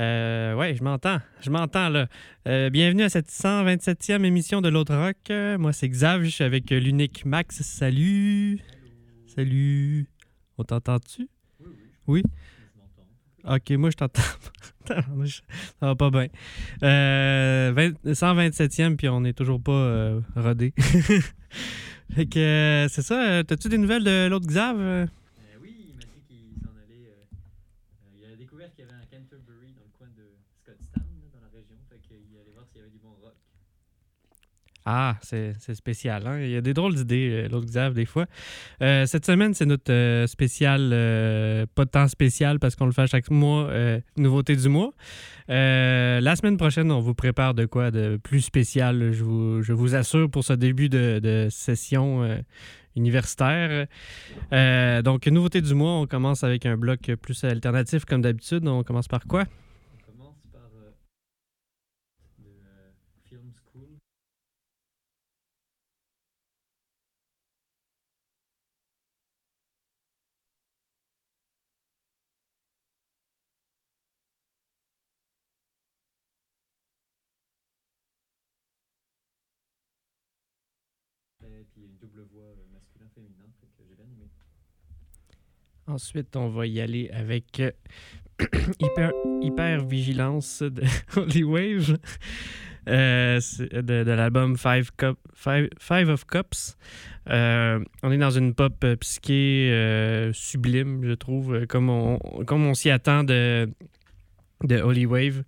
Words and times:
Euh, 0.00 0.54
ouais, 0.54 0.74
je 0.74 0.82
m'entends. 0.82 1.18
Je 1.42 1.50
m'entends, 1.50 1.90
là. 1.90 2.08
Euh, 2.48 2.70
bienvenue 2.70 3.02
à 3.02 3.10
cette 3.10 3.28
127e 3.28 4.24
émission 4.24 4.62
de 4.62 4.70
l'autre 4.70 4.94
rock. 4.96 5.16
Euh, 5.28 5.58
moi, 5.58 5.74
c'est 5.74 5.88
Xav. 5.90 6.22
Je 6.24 6.30
suis 6.30 6.44
avec 6.44 6.72
euh, 6.72 6.78
l'unique 6.80 7.26
Max. 7.26 7.60
Salut. 7.60 8.60
Salut. 9.26 10.08
On 10.56 10.64
t'entend-tu? 10.64 11.28
Oui, 11.60 11.74
oui. 12.06 12.22
Ok, 13.44 13.70
moi, 13.72 13.90
je 13.90 13.96
t'entends. 13.96 14.22
Ça 14.86 15.04
va 15.82 15.94
pas 15.94 16.10
bien. 16.10 16.28
Euh, 16.82 17.72
20 17.74 18.12
127e, 18.12 18.96
puis 18.96 19.08
on 19.10 19.20
n'est 19.20 19.34
toujours 19.34 19.62
pas 19.62 19.70
euh, 19.72 20.20
rodé. 20.34 20.72
fait 22.14 22.26
que, 22.26 22.38
euh, 22.38 22.88
c'est 22.88 23.02
ça. 23.02 23.22
euh, 23.22 23.42
T'as-tu 23.42 23.68
des 23.68 23.76
nouvelles 23.78 24.04
de 24.04 24.28
l'autre 24.28 24.46
Xav? 24.46 24.76
euh? 24.80 25.06
Euh, 25.06 25.06
oui, 25.62 25.76
il 25.90 25.94
m'a 25.94 26.02
dit 26.02 26.22
qu'il 26.26 26.60
s'en 26.62 26.70
allait. 26.70 27.06
euh, 27.06 27.22
euh, 27.22 28.18
il 28.18 28.32
a 28.32 28.36
découvert 28.36 28.72
qu'il 28.74 28.84
y 28.84 28.88
avait 28.88 28.96
un 28.96 29.06
Canterbury 29.06 29.72
dans 29.76 29.84
le 29.84 29.92
coin 29.96 30.08
de 30.08 30.26
Scottstown, 30.62 31.04
là, 31.22 31.28
dans 31.32 31.40
la 31.40 31.52
région. 31.54 31.76
Fait 31.88 31.98
qu'il 32.00 32.16
allait 32.36 32.50
voir 32.52 32.66
s'il 32.66 32.78
y 32.78 32.82
avait 32.82 32.90
du 32.90 32.98
bon 32.98 33.14
rock. 33.22 33.36
Ah, 34.92 35.16
c'est 35.22 35.54
spécial. 35.74 36.26
Hein? 36.26 36.40
Il 36.40 36.50
y 36.50 36.56
a 36.56 36.60
des 36.60 36.74
drôles 36.74 36.96
d'idées, 36.96 37.44
euh, 37.44 37.48
l'autre 37.48 37.66
Xav, 37.66 37.94
des 37.94 38.06
fois. 38.06 38.26
Euh, 38.82 39.06
cette 39.06 39.24
semaine, 39.24 39.54
c'est 39.54 39.64
notre 39.64 39.92
euh, 39.92 40.26
spécial, 40.26 40.88
pas 41.76 41.84
de 41.84 41.90
temps 41.90 42.08
spécial 42.08 42.58
parce 42.58 42.74
qu'on 42.74 42.86
le 42.86 42.92
fait 42.92 43.06
chaque 43.06 43.30
mois, 43.30 43.70
nouveauté 44.16 44.56
du 44.56 44.68
mois. 44.68 44.92
La 45.48 46.34
semaine 46.34 46.56
prochaine, 46.56 46.90
on 46.90 46.98
vous 46.98 47.14
prépare 47.14 47.54
de 47.54 47.66
quoi 47.66 47.92
de 47.92 48.18
plus 48.20 48.40
spécial, 48.40 49.12
je 49.12 49.22
vous, 49.72 49.94
assure, 49.94 50.28
pour 50.28 50.42
ce 50.42 50.54
début 50.54 50.88
de, 50.88 51.20
de 51.22 51.46
session 51.50 52.42
universitaire. 52.96 53.86
Donc, 55.04 55.26
nouveauté 55.28 55.60
du 55.62 55.74
mois, 55.74 56.00
on 56.00 56.06
commence 56.06 56.42
avec 56.42 56.66
un 56.66 56.76
bloc 56.76 57.12
plus 57.22 57.44
alternatif 57.44 58.04
comme 58.04 58.22
d'habitude. 58.22 58.66
On 58.66 58.82
commence 58.82 59.06
par 59.06 59.24
quoi? 59.26 59.44
On 59.94 60.12
commence 60.12 60.42
par 60.52 60.68
euh, 60.74 60.90
de 62.38 62.48
euh, 62.48 62.90
Film 63.28 63.52
School. 63.72 63.98
Et 81.42 81.59
puis 81.72 81.84
une 81.84 81.96
double 82.00 82.26
voix 82.32 82.44
euh, 82.44 82.72
masculin-féminin, 82.72 83.50
que 83.76 83.84
j'ai 83.88 83.94
bien. 83.94 84.06
Ensuite, 85.86 86.36
on 86.36 86.48
va 86.48 86.66
y 86.66 86.80
aller 86.80 87.10
avec 87.10 87.60
euh, 87.60 87.70
hyper, 89.42 89.84
Vigilance 89.84 90.62
de 90.62 90.82
Holy 91.16 91.44
Wave 91.44 91.98
euh, 92.88 93.40
de, 93.70 94.10
l'album 94.10 94.56
Five, 94.56 94.90
of 96.08 96.26
Cups. 96.26 96.76
On 97.26 98.10
est 98.10 98.18
dans 98.18 98.30
une 98.30 98.54
pop 98.54 98.84
psyché 99.00 100.30
sublime, 100.32 101.04
je 101.04 101.12
trouve, 101.12 101.66
comme 101.66 101.90
on, 101.90 102.74
s'y 102.74 102.90
attend 102.90 103.24
de, 103.24 103.68
de 104.64 104.80
Holy 104.80 105.06
Wave. 105.06 105.42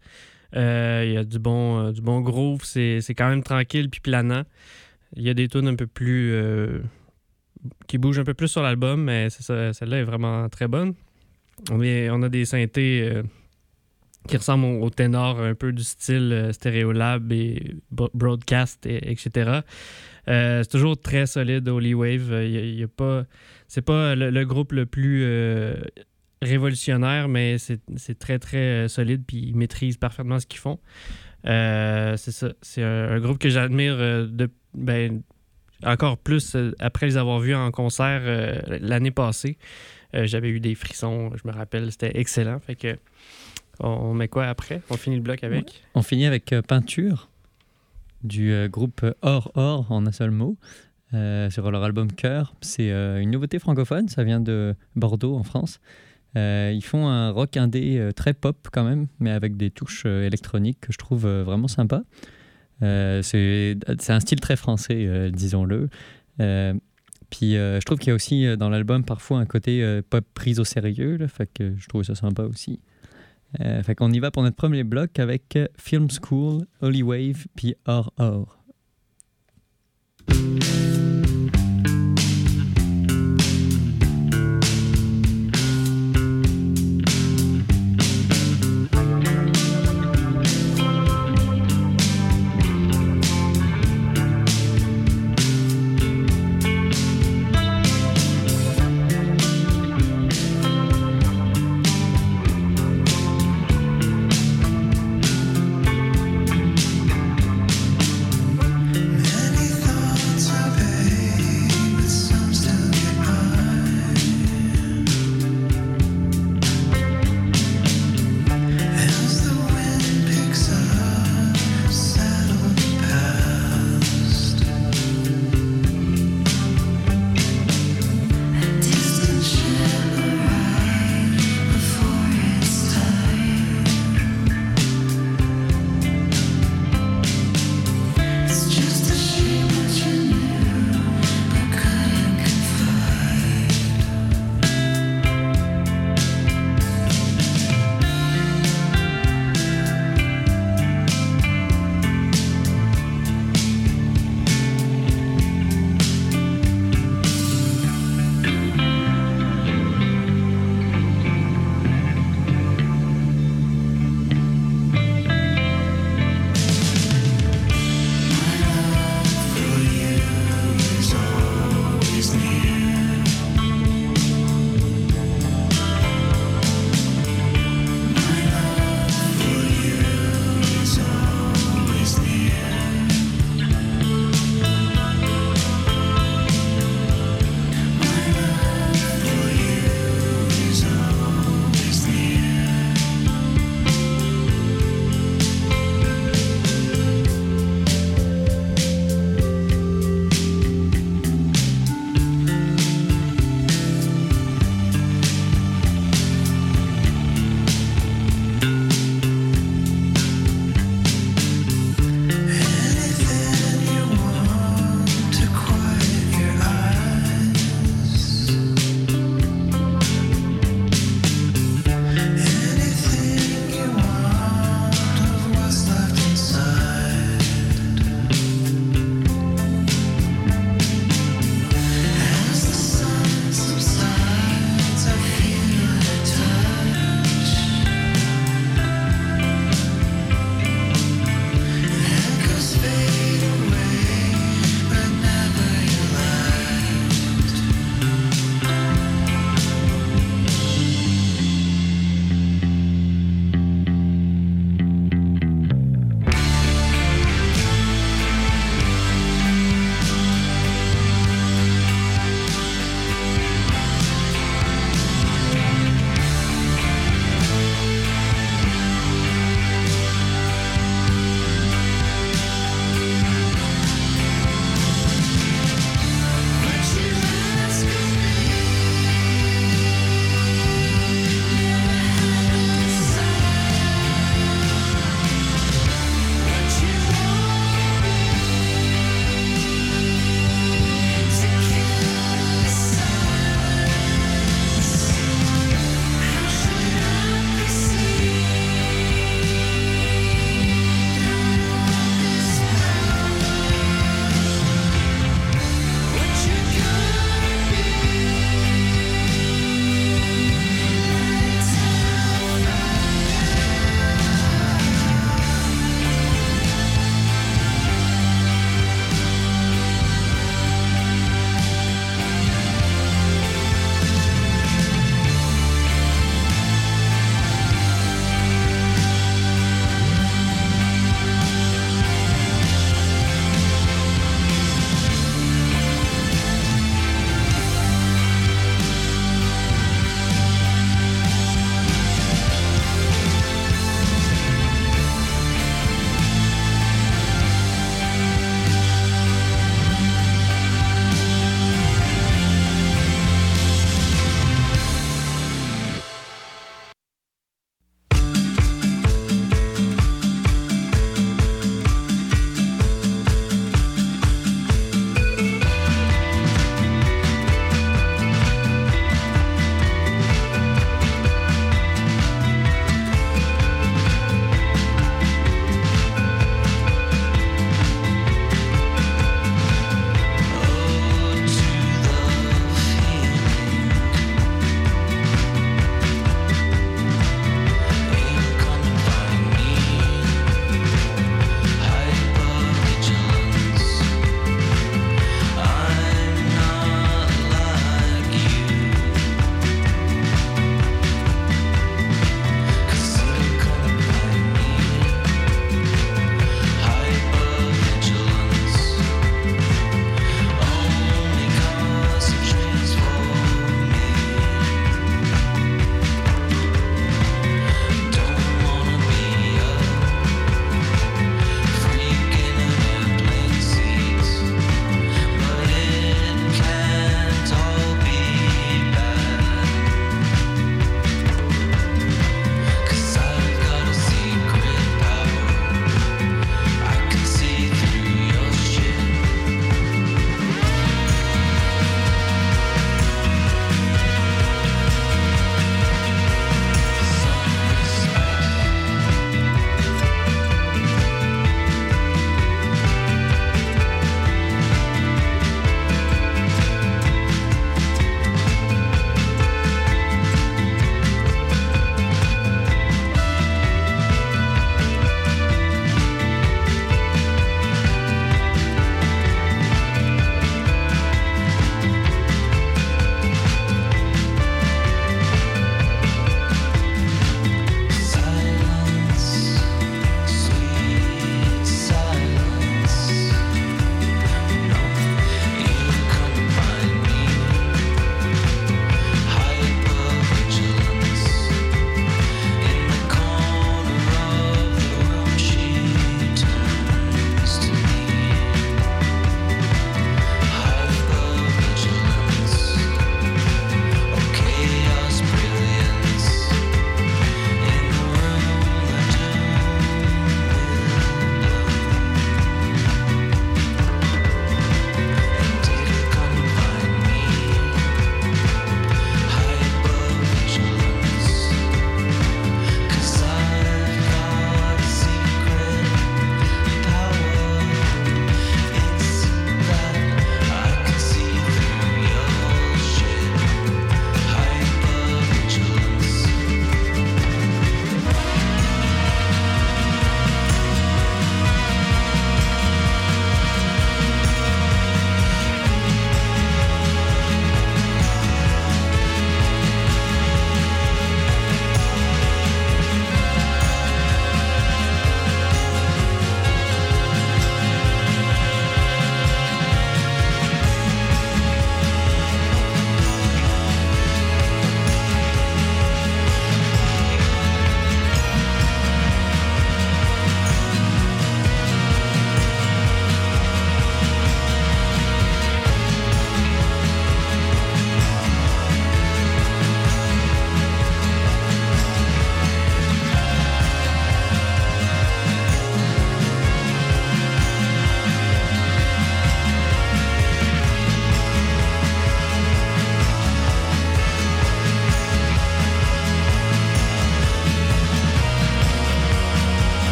Il 0.55 1.13
y 1.13 1.17
a 1.17 1.25
du 1.25 1.39
bon, 1.39 1.91
du 1.93 2.03
bon 2.03 2.21
groove, 2.21 2.65
c'est 2.65 3.15
quand 3.17 3.29
même 3.29 3.43
tranquille 3.43 3.89
puis 3.89 4.01
planant. 4.01 4.45
Il 5.17 5.23
y 5.23 5.31
a 5.31 5.35
des 5.35 5.49
tunes 5.49 5.69
un 5.69 5.77
peu 5.77 5.87
plus. 5.87 6.33
euh, 6.33 6.81
qui 7.87 7.99
bougent 7.99 8.19
un 8.19 8.25
peu 8.25 8.35
plus 8.35 8.49
sur 8.49 8.63
l'album, 8.63 9.05
mais 9.05 9.31
celle-là 9.31 9.99
est 9.99 10.05
vraiment 10.05 10.49
très 10.49 10.69
bonne. 10.69 10.95
On, 11.71 12.23
a 12.23 12.29
des 12.29 12.45
synthés 12.45 13.09
euh, 13.09 13.23
qui 14.27 14.37
ressemblent 14.37 14.83
au, 14.83 14.91
ténor 14.91 15.41
un 15.41 15.55
peu 15.55 15.73
du 15.73 15.85
style 15.85 16.33
euh, 16.33 16.53
Stereolab 16.53 17.31
et 17.33 17.77
Broadcast, 17.91 18.85
et- 18.87 19.11
etc. 19.11 19.61
Euh, 20.29 20.63
c'est 20.63 20.71
toujours 20.71 21.01
très 21.01 21.27
solide, 21.27 21.69
Holy 21.69 21.95
Wave. 21.95 22.33
Il 22.45 22.75
y 22.75 22.83
a- 22.83 22.89
pas, 22.89 23.25
c'est 23.69 23.83
pas 23.83 24.15
le, 24.15 24.45
groupe 24.45 24.73
le 24.73 24.87
plus 24.87 25.25
révolutionnaire, 26.41 27.29
mais 27.29 27.59
c'est 27.59 28.19
très, 28.19 28.39
très 28.39 28.89
solide, 28.89 29.23
puis 29.27 29.39
ils 29.39 29.57
maîtrisent 29.57 29.99
parfaitement 29.99 30.41
ce 30.41 30.47
qu'ils 30.47 30.61
font. 30.61 30.81
C'est 31.45 32.33
ça. 32.33 32.53
C'est 32.61 32.83
un, 32.83 33.21
groupe 33.21 33.39
que 33.39 33.51
j'admire 33.51 33.95
euh, 33.99 34.27
ben, 34.75 35.23
encore 35.85 36.19
plus 36.19 36.55
euh, 36.55 36.73
après 36.79 37.07
les 37.07 37.17
avoir 37.17 37.41
vus 37.41 37.55
en 37.55 37.71
concert 37.71 38.23
euh, 38.25 38.61
l'année 38.81 39.11
passée. 39.11 39.57
Euh, 40.15 40.27
J'avais 40.27 40.51
eu 40.51 40.61
des 40.61 40.75
frissons, 40.75 41.31
je 41.35 41.49
me 41.49 41.53
rappelle, 41.53 41.91
c'était 41.91 42.13
excellent. 42.19 42.59
Fait 42.61 42.77
que 42.77 42.97
on, 43.81 44.15
met 44.15 44.29
quoi 44.29 44.47
après? 44.47 44.83
On 44.91 44.97
finit 44.97 45.17
le 45.17 45.23
bloc 45.23 45.43
avec? 45.43 45.83
On 45.95 46.03
finit 46.03 46.27
avec 46.27 46.53
euh, 46.53 46.63
Peinture 46.63 47.29
du 48.23 48.69
groupe 48.69 49.05
Or 49.23 49.51
Or 49.57 49.91
en 49.91 50.07
un 50.07 50.13
seul 50.13 50.31
mot 50.31 50.57
sur 51.11 51.73
leur 51.73 51.83
album 51.83 52.13
Cœur. 52.13 52.55
C'est 52.61 52.89
une 52.89 53.33
nouveauté 53.33 53.59
francophone, 53.59 54.09
ça 54.09 54.23
vient 54.23 54.39
de 54.39 54.77
Bordeaux 54.95 55.35
en 55.35 55.43
France. 55.43 55.81
Ils 56.37 56.85
font 56.85 57.09
un 57.09 57.33
rock 57.33 57.57
indé 57.57 58.11
très 58.15 58.33
pop 58.33 58.69
quand 58.71 58.85
même, 58.85 59.09
mais 59.19 59.33
avec 59.33 59.57
des 59.57 59.73
touches 59.73 60.07
électroniques 60.07 60.79
que 60.83 60.93
je 60.93 60.99
trouve 60.99 61.27
vraiment 61.27 61.67
sympa. 61.67 62.05
Euh, 62.83 63.23
c'est 63.23 63.77
un 64.09 64.21
style 64.21 64.41
très 64.41 64.57
français, 64.57 65.07
euh, 65.07 65.31
disons-le. 65.31 65.89
Euh, 66.41 66.75
puis 67.31 67.53
je 67.53 67.85
trouve 67.85 67.99
qu'il 67.99 68.09
y 68.09 68.11
a 68.11 68.15
aussi 68.15 68.57
dans 68.59 68.69
l'album 68.69 69.05
parfois 69.05 69.39
un 69.39 69.47
côté 69.47 69.83
euh, 69.83 70.03
pop 70.09 70.25
prise 70.35 70.61
au 70.61 70.65
sérieux, 70.65 71.17
là, 71.17 71.29
fait 71.29 71.49
que 71.53 71.75
je 71.79 71.89
trouve 71.89 72.03
ça 72.03 72.15
sympa 72.15 72.43
aussi. 72.43 72.81
Fait 73.59 73.95
qu'on 73.95 74.11
y 74.11 74.19
va 74.19 74.31
pour 74.31 74.43
notre 74.43 74.57
premier 74.57 74.83
bloc 74.83 75.19
avec 75.19 75.59
Film 75.77 76.09
School, 76.11 76.67
Holy 76.81 77.03
Wave, 77.03 77.45
puis 77.55 77.75
Or 77.87 78.11
Or. 78.17 78.59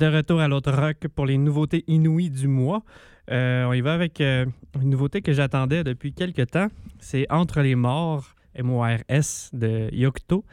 De 0.00 0.06
retour 0.16 0.40
à 0.40 0.48
l'autre 0.48 0.72
rock 0.72 0.96
pour 1.14 1.26
les 1.26 1.36
nouveautés 1.36 1.84
inouïes 1.86 2.30
du 2.30 2.48
mois. 2.48 2.82
Euh, 3.30 3.64
on 3.66 3.72
y 3.74 3.82
va 3.82 3.92
avec 3.92 4.20
euh, 4.22 4.46
une 4.80 4.88
nouveauté 4.90 5.20
que 5.20 5.32
j'attendais 5.32 5.84
depuis 5.84 6.12
quelques 6.14 6.50
temps. 6.50 6.68
C'est 6.98 7.26
Entre 7.30 7.60
les 7.60 7.74
morts, 7.74 8.34
M-O-R-S, 8.54 9.50
de 9.52 9.88
Yocto. 9.94 10.44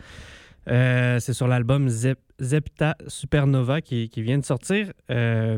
Euh, 0.67 1.19
c'est 1.21 1.31
sur 1.33 1.47
l'album 1.47 1.87
Zep- 1.87 2.17
Zepta 2.41 2.95
Supernova 3.07 3.79
qui, 3.81 4.09
qui 4.09 4.21
vient 4.21 4.37
de 4.37 4.45
sortir. 4.45 4.87
Ça 5.07 5.57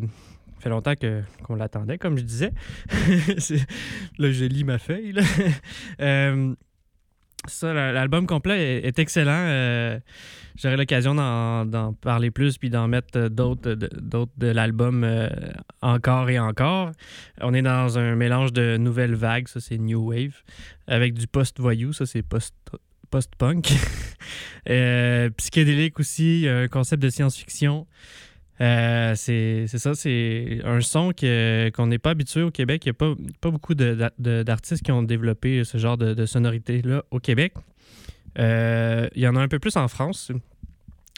fait 0.59 0.69
longtemps 0.69 0.93
qu'on 1.43 1.55
l'attendait, 1.55 1.97
comme 1.97 2.17
je 2.17 2.23
disais. 2.23 2.51
Là, 4.19 4.31
je 4.31 4.45
lis 4.45 4.63
ma 4.65 4.77
feuille. 4.77 5.13
ça, 7.47 7.73
la- 7.73 7.91
l'album 7.91 8.27
complet 8.27 8.81
est, 8.83 8.99
excellent. 8.99 9.31
Euh, 9.47 9.99
J'aurai 10.61 10.75
l'occasion 10.75 11.15
d'en, 11.15 11.93
parler 11.93 12.31
plus 12.31 12.57
puis 12.57 12.69
d'en 12.69 12.89
mettre 12.89 13.17
euh, 13.17 13.29
d'autres 13.29 13.75
de, 13.75 14.47
l'album 14.47 15.05
euh, 15.05 15.29
encore 15.81 16.29
et 16.29 16.37
encore. 16.37 16.91
On 17.39 17.53
est 17.53 17.61
dans 17.61 17.97
un 17.97 18.15
mélange 18.15 18.51
de 18.51 18.75
nouvelles 18.75 19.15
vagues, 19.15 19.47
ça 19.47 19.61
c'est 19.61 19.77
New 19.77 20.09
Wave, 20.11 20.43
avec 20.87 21.13
du 21.13 21.27
post-voyou, 21.27 21.93
ça 21.93 22.05
c'est 22.05 22.23
post- 22.23 22.53
post-punk. 23.09 23.71
Psychédélique 25.37 25.99
aussi, 25.99 26.45
un 26.49 26.67
concept 26.67 27.01
de 27.01 27.09
science-fiction. 27.09 27.87
Euh, 28.61 29.13
c'est 29.15 29.67
ça, 29.67 29.93
c'est 29.95 30.59
un 30.65 30.81
son 30.81 31.11
qu'on 31.13 31.87
n'est 31.87 31.99
pas 31.99 32.11
habitué 32.11 32.41
au 32.41 32.51
Québec. 32.51 32.85
Il 32.85 32.89
n'y 32.89 32.91
a 32.91 32.93
pas, 32.93 33.13
pas 33.39 33.51
beaucoup 33.51 33.73
d'artistes 33.73 34.83
qui 34.83 34.91
ont 34.91 35.03
développé 35.03 35.63
ce 35.63 35.77
genre 35.77 35.97
de, 35.97 36.25
sonorité-là 36.25 37.03
au 37.11 37.19
Québec. 37.19 37.53
Euh, 38.37 39.07
il 39.15 39.21
y 39.21 39.27
en 39.27 39.35
a 39.35 39.39
un 39.39 39.47
peu 39.47 39.59
plus 39.59 39.75
en 39.77 39.87
France. 39.87 40.31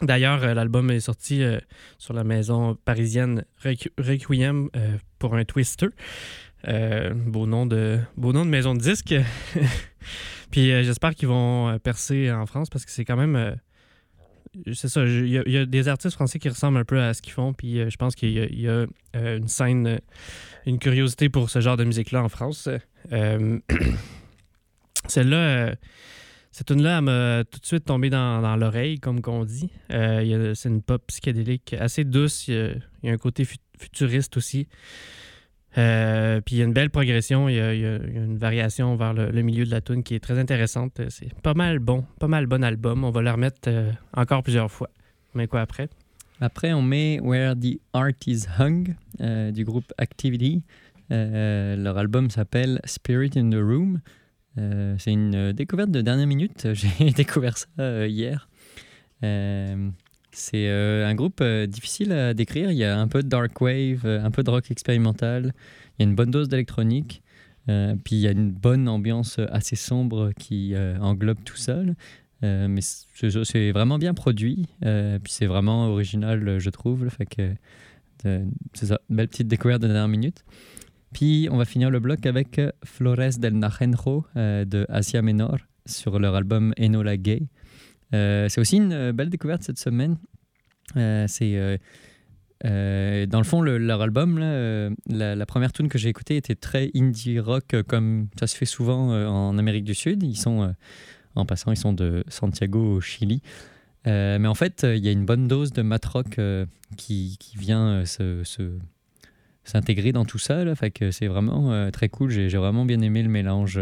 D'ailleurs, 0.02 0.42
euh, 0.42 0.54
l'album 0.54 0.90
est 0.90 1.00
sorti 1.00 1.42
sur 1.98 2.14
la 2.14 2.24
maison 2.24 2.76
parisienne 2.84 3.44
Requ- 3.62 3.92
Requiem 3.98 4.70
pour 5.18 5.34
un 5.34 5.44
Twister. 5.44 5.88
Beau, 6.64 7.46
nom 7.46 7.66
de, 7.66 7.98
beau 8.16 8.32
nom 8.32 8.44
de 8.44 8.50
maison 8.50 8.74
de 8.74 8.80
disque. 8.80 9.14
Puis 10.52 10.66
j'espère 10.84 11.14
qu'ils 11.14 11.28
vont 11.28 11.76
percer 11.80 12.30
en 12.30 12.46
France 12.46 12.70
parce 12.70 12.84
que 12.84 12.92
c'est 12.92 13.04
quand 13.04 13.16
même. 13.16 13.56
C'est 14.74 14.88
ça, 14.88 15.04
il 15.04 15.28
y, 15.28 15.56
a- 15.56 15.66
des 15.66 15.88
artistes 15.88 16.14
français 16.14 16.38
qui 16.38 16.48
ressemblent 16.48 16.78
un 16.78 16.84
peu 16.84 17.00
à 17.00 17.14
ce 17.14 17.22
qu'ils 17.22 17.32
font. 17.32 17.52
Puis 17.52 17.80
euh, 17.80 17.88
je 17.90 17.96
pense 17.96 18.14
qu'il 18.14 18.30
y 18.32 18.68
a, 18.68 18.86
euh, 19.16 19.38
une 19.38 19.48
scène, 19.48 19.86
euh, 19.86 19.98
une 20.66 20.78
curiosité 20.78 21.28
pour 21.28 21.50
ce 21.50 21.60
genre 21.60 21.76
de 21.76 21.84
musique-là 21.84 22.22
en 22.22 22.28
France. 22.28 22.68
Celle-là. 25.08 25.74
cette 26.52 26.68
tune-là, 26.68 26.98
elle 26.98 27.04
m'a 27.04 27.44
tout 27.44 27.58
de 27.58 27.66
suite 27.66 27.84
tombé 27.86 28.08
dans, 28.08 28.56
l'oreille, 28.56 29.00
comme 29.00 29.20
qu'on 29.20 29.44
dit. 29.44 29.70
C'est 29.90 30.68
une 30.68 30.82
pop 30.82 31.02
psychédélique 31.08 31.74
assez 31.78 32.04
douce. 32.04 32.46
Il 32.48 32.80
y 33.02 33.08
a, 33.08 33.12
un 33.12 33.16
côté 33.18 33.44
fu- 33.44 33.56
futuriste 33.78 34.36
aussi. 34.36 34.68
Euh, 35.78 36.40
puis 36.40 36.56
il 36.56 36.58
y 36.58 36.62
a 36.62 36.64
une 36.64 36.72
belle 36.72 36.90
progression. 36.90 37.48
Il 37.48 37.56
y 37.56 37.60
a, 37.60 37.72
une 37.72 38.36
variation 38.38 38.94
vers 38.96 39.14
le, 39.14 39.42
milieu 39.42 39.64
de 39.64 39.70
la 39.70 39.80
tune 39.80 40.02
qui 40.02 40.14
est 40.14 40.20
très 40.20 40.38
intéressante. 40.38 41.00
C'est 41.08 41.32
pas 41.40 41.54
mal 41.54 41.78
bon, 41.78 42.04
pas 42.18 42.28
mal 42.28 42.46
bon 42.46 42.62
album. 42.62 43.04
On 43.04 43.10
va 43.10 43.22
le 43.22 43.30
remettre 43.30 43.68
euh, 43.68 43.90
encore 44.14 44.42
plusieurs 44.42 44.70
fois. 44.70 44.90
Mais 45.34 45.46
quoi 45.46 45.60
après? 45.60 45.88
Après, 46.40 46.72
on 46.72 46.82
met 46.82 47.20
Where 47.20 47.54
the 47.54 47.78
Art 47.92 48.10
is 48.26 48.44
Hung 48.58 48.94
euh, 49.20 49.50
du 49.50 49.64
groupe 49.64 49.92
Activity. 49.98 50.62
Leur 51.10 51.98
album 51.98 52.30
s'appelle 52.30 52.80
Spirit 52.86 53.32
in 53.36 53.50
the 53.50 53.56
Room. 53.56 54.00
C'est 54.56 55.12
une 55.12 55.52
découverte 55.52 55.90
de 55.90 56.00
dernière 56.00 56.26
minute. 56.26 56.68
J'ai 56.72 57.10
découvert 57.10 57.58
ça 57.58 58.06
hier. 58.06 58.48
C'est 60.32 60.68
euh, 60.68 61.06
un 61.06 61.14
groupe 61.14 61.40
euh, 61.40 61.66
difficile 61.66 62.12
à 62.12 62.34
décrire. 62.34 62.70
Il 62.70 62.76
y 62.78 62.84
a 62.84 62.98
un 62.98 63.08
peu 63.08 63.22
de 63.22 63.28
dark 63.28 63.60
wave, 63.60 64.02
euh, 64.04 64.24
un 64.24 64.30
peu 64.30 64.42
de 64.42 64.50
rock 64.50 64.70
expérimental. 64.70 65.52
Il 65.98 66.02
y 66.02 66.06
a 66.06 66.08
une 66.08 66.14
bonne 66.14 66.30
dose 66.30 66.48
d'électronique. 66.48 67.22
Puis 67.66 68.16
il 68.16 68.18
y 68.18 68.26
a 68.26 68.32
une 68.32 68.50
bonne 68.50 68.88
ambiance 68.88 69.38
assez 69.52 69.76
sombre 69.76 70.32
qui 70.36 70.74
englobe 71.00 71.44
tout. 71.44 71.54
Euh, 72.42 72.66
mais 72.66 72.80
c'est 72.80 73.70
vraiment 73.70 73.98
bien 73.98 74.14
produit. 74.14 74.66
puis 74.80 75.32
c'est 75.32 75.46
vraiment 75.46 75.86
original, 75.86 76.58
je 76.58 76.70
trouve. 76.70 77.08
Fait 77.08 77.26
que 77.26 77.54
c'est 78.74 78.86
ça, 78.86 79.00
belle 79.08 79.28
petite 79.28 79.46
découverte 79.46 79.80
de 79.80 79.86
dernière 79.86 80.08
minute. 80.08 80.44
Puis 81.12 81.48
on 81.50 81.56
va 81.56 81.64
finir 81.64 81.90
le 81.90 82.00
bloc 82.00 82.24
avec 82.26 82.60
Flores 82.84 83.38
del 83.38 83.60
euh, 84.36 84.64
de 84.64 84.86
Asia 84.88 85.22
Menor 85.22 85.58
sur 85.84 86.18
leur 86.18 86.34
album 86.34 86.72
Enola 86.78 87.16
Gay. 87.16 87.42
Euh, 88.14 88.48
c'est 88.48 88.60
aussi 88.60 88.76
une 88.76 88.92
euh, 88.92 89.12
belle 89.12 89.30
découverte 89.30 89.62
cette 89.62 89.78
semaine. 89.78 90.16
Euh, 90.96 91.26
c'est 91.28 91.78
dans 92.64 93.38
le 93.38 93.44
fond 93.44 93.60
le- 93.60 93.78
leur 93.78 94.02
album 94.02 94.38
là, 94.38 94.90
la, 95.08 95.46
première 95.46 95.72
tune 95.72 95.88
que 95.88 95.98
j'ai 95.98 96.10
écoutée 96.10 96.36
était 96.36 96.54
très 96.54 96.92
indie 96.94 97.40
rock 97.40 97.74
comme 97.88 98.28
ça 98.38 98.46
se 98.46 98.56
fait 98.56 98.66
souvent 98.66 99.08
en 99.10 99.58
Amérique 99.58 99.84
du 99.84 99.94
Sud. 99.94 100.22
Ils 100.22 100.36
sont 100.36 100.72
en 101.34 101.44
passant 101.44 101.72
ils 101.72 101.76
sont 101.76 101.92
de 101.92 102.22
Santiago 102.28 102.96
au 102.96 103.00
Chili. 103.00 103.42
Mais 104.04 104.46
en 104.46 104.54
fait, 104.54 104.86
il 104.88 105.04
y 105.04 105.08
a 105.08 105.10
une 105.10 105.24
bonne 105.24 105.48
dose 105.48 105.72
de 105.72 105.82
mat 105.82 106.04
rock 106.04 106.38
qui, 106.96 107.38
vient 107.56 108.04
s'intégrer 109.64 110.12
dans 110.12 110.24
tout 110.24 110.38
ça. 110.38 110.64
Là, 110.64 110.74
que 110.76 111.10
c'est 111.10 111.26
vraiment 111.26 111.90
très 111.90 112.08
cool. 112.10 112.30
J'ai, 112.30 112.48
vraiment 112.48 112.84
bien 112.84 113.00
aimé 113.00 113.24
le 113.24 113.28
mélange 113.28 113.80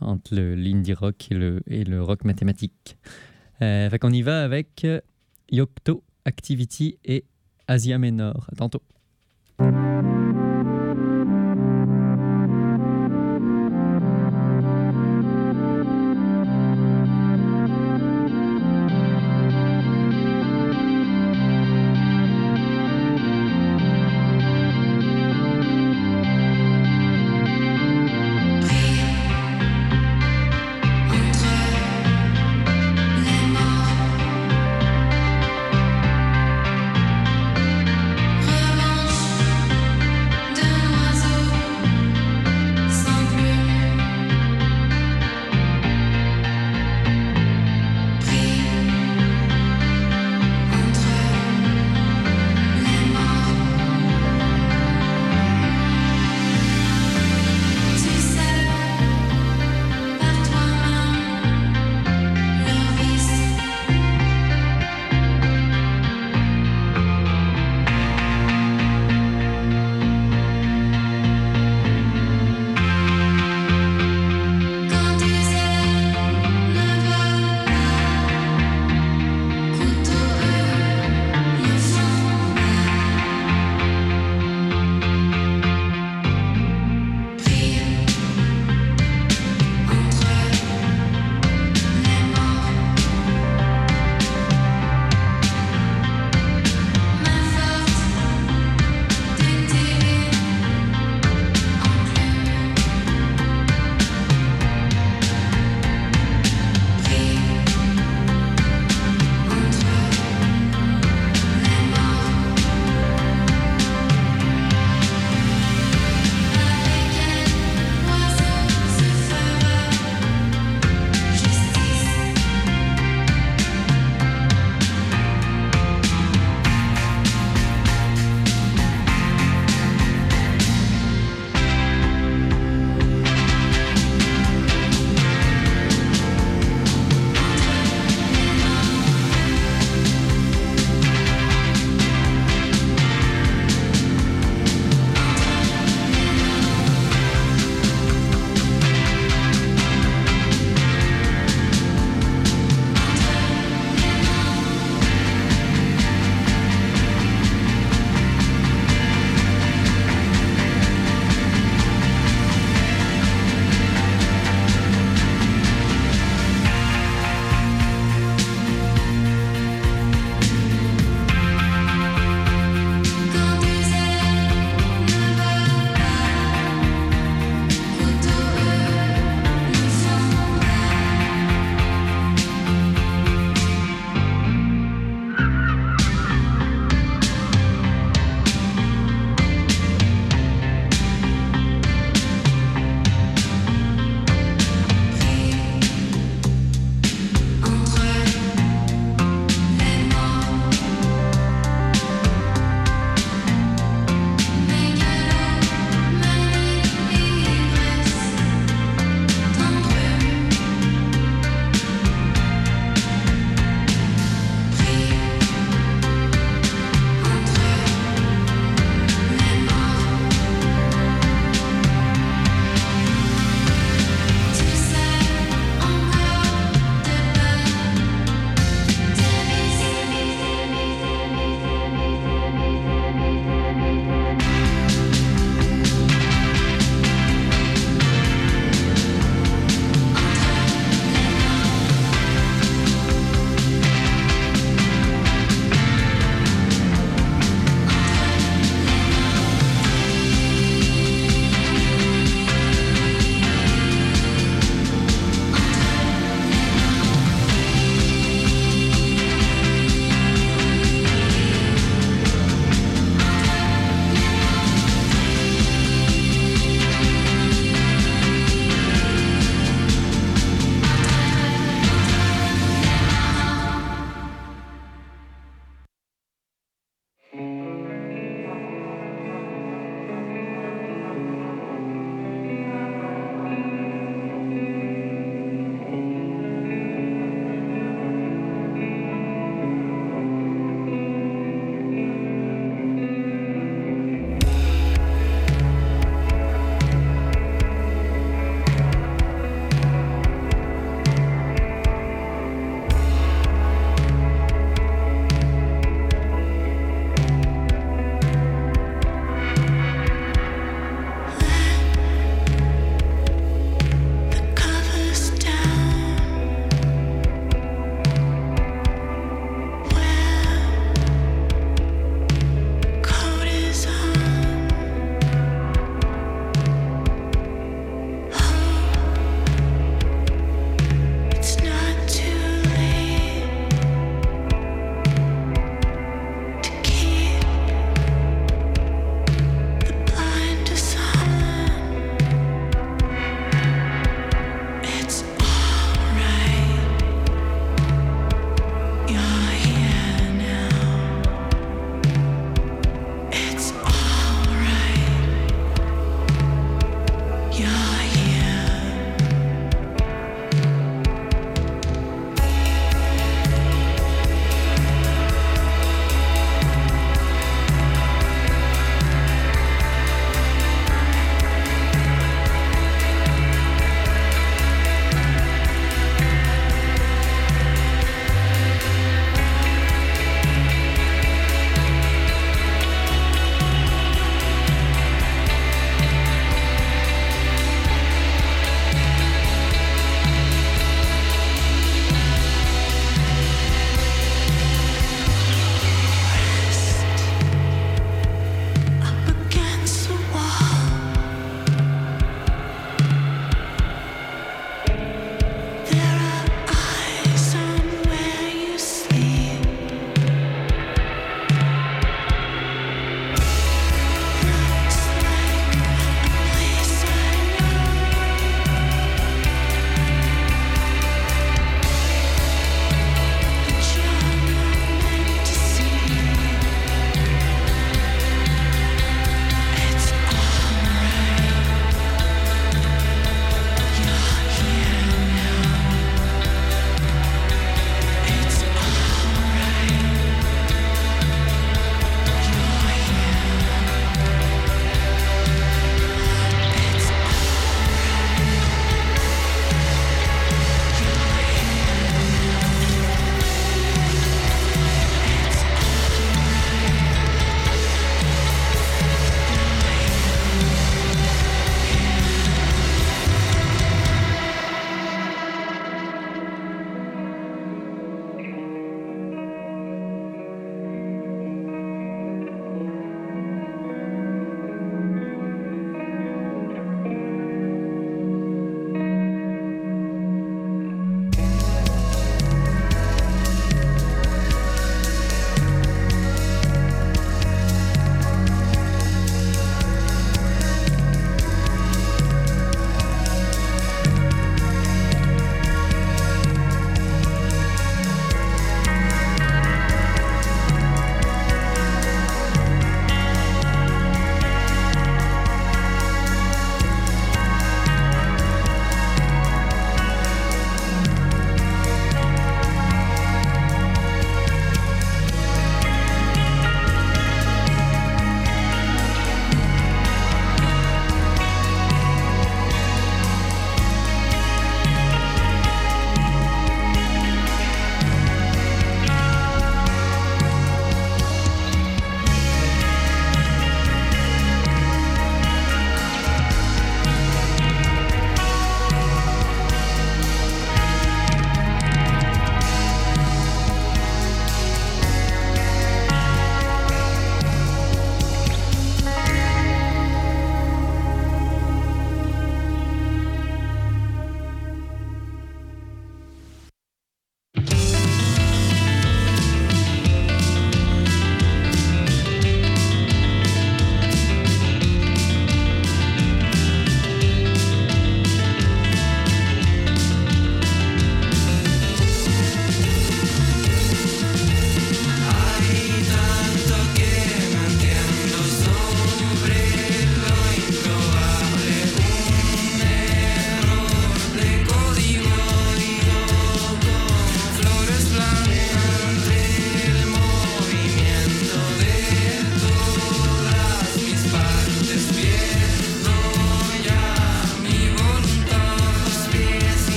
entre 0.00 0.34
le, 0.34 0.54
l'indie 0.56 0.92
rock 0.92 1.28
et 1.30 1.84
le 1.84 2.02
rock 2.02 2.24
mathématique. 2.24 2.98
Euh, 3.62 3.90
fait 3.90 3.98
qu'on 3.98 4.12
y 4.12 4.22
va 4.22 4.42
avec 4.42 4.84
euh, 4.84 5.00
Yocto, 5.50 6.02
Activity 6.24 6.98
et 7.04 7.24
Asia 7.66 7.98
Menor. 7.98 8.46
À 8.52 8.56
tantôt. 8.56 8.82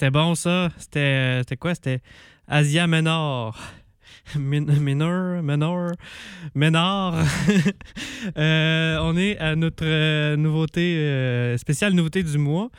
C'était 0.00 0.10
bon, 0.10 0.34
ça. 0.34 0.70
C'était 0.78 1.40
c'était 1.40 1.58
quoi? 1.58 1.74
C'était 1.74 2.00
Asia 2.48 2.86
Menor. 2.86 3.54
Min- 4.34 4.64
Minor, 4.80 5.42
Menor, 5.42 5.92
Menor. 6.54 7.14
Euh, 8.36 8.98
on 9.00 9.16
est 9.16 9.38
à 9.38 9.56
notre 9.56 9.84
euh, 9.84 10.36
nouveauté, 10.36 10.96
euh, 10.98 11.56
spéciale 11.56 11.94
nouveauté 11.94 12.22
du 12.22 12.36
mois. 12.38 12.70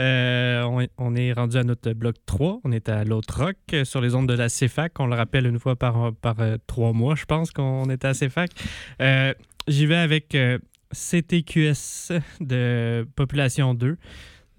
Euh, 0.00 0.86
on, 0.98 1.14
est, 1.16 1.32
rendu 1.32 1.56
à 1.56 1.64
notre 1.64 1.92
bloc 1.92 2.14
3. 2.26 2.60
On 2.64 2.70
est 2.70 2.88
à 2.88 3.02
l'autre 3.04 3.44
rock 3.44 3.56
euh, 3.72 3.84
sur 3.84 4.00
les 4.00 4.14
ondes 4.14 4.28
de 4.28 4.34
la 4.34 4.48
CFAC. 4.48 4.98
On 5.00 5.06
le 5.06 5.16
rappelle 5.16 5.46
une 5.46 5.58
fois 5.58 5.74
par, 5.74 6.12
par 6.14 6.38
euh, 6.40 6.56
trois 6.68 6.92
mois, 6.92 7.16
je 7.16 7.24
pense 7.24 7.50
qu'on 7.50 7.88
est 7.90 8.04
à 8.04 8.14
CFAC. 8.14 8.50
Euh, 9.00 9.34
J'y 9.66 9.86
vais 9.86 9.96
avec 9.96 10.34
euh, 10.36 10.58
CTQS 10.92 12.12
de 12.40 13.06
Population 13.16 13.74
2 13.74 13.86
euh, 13.86 13.96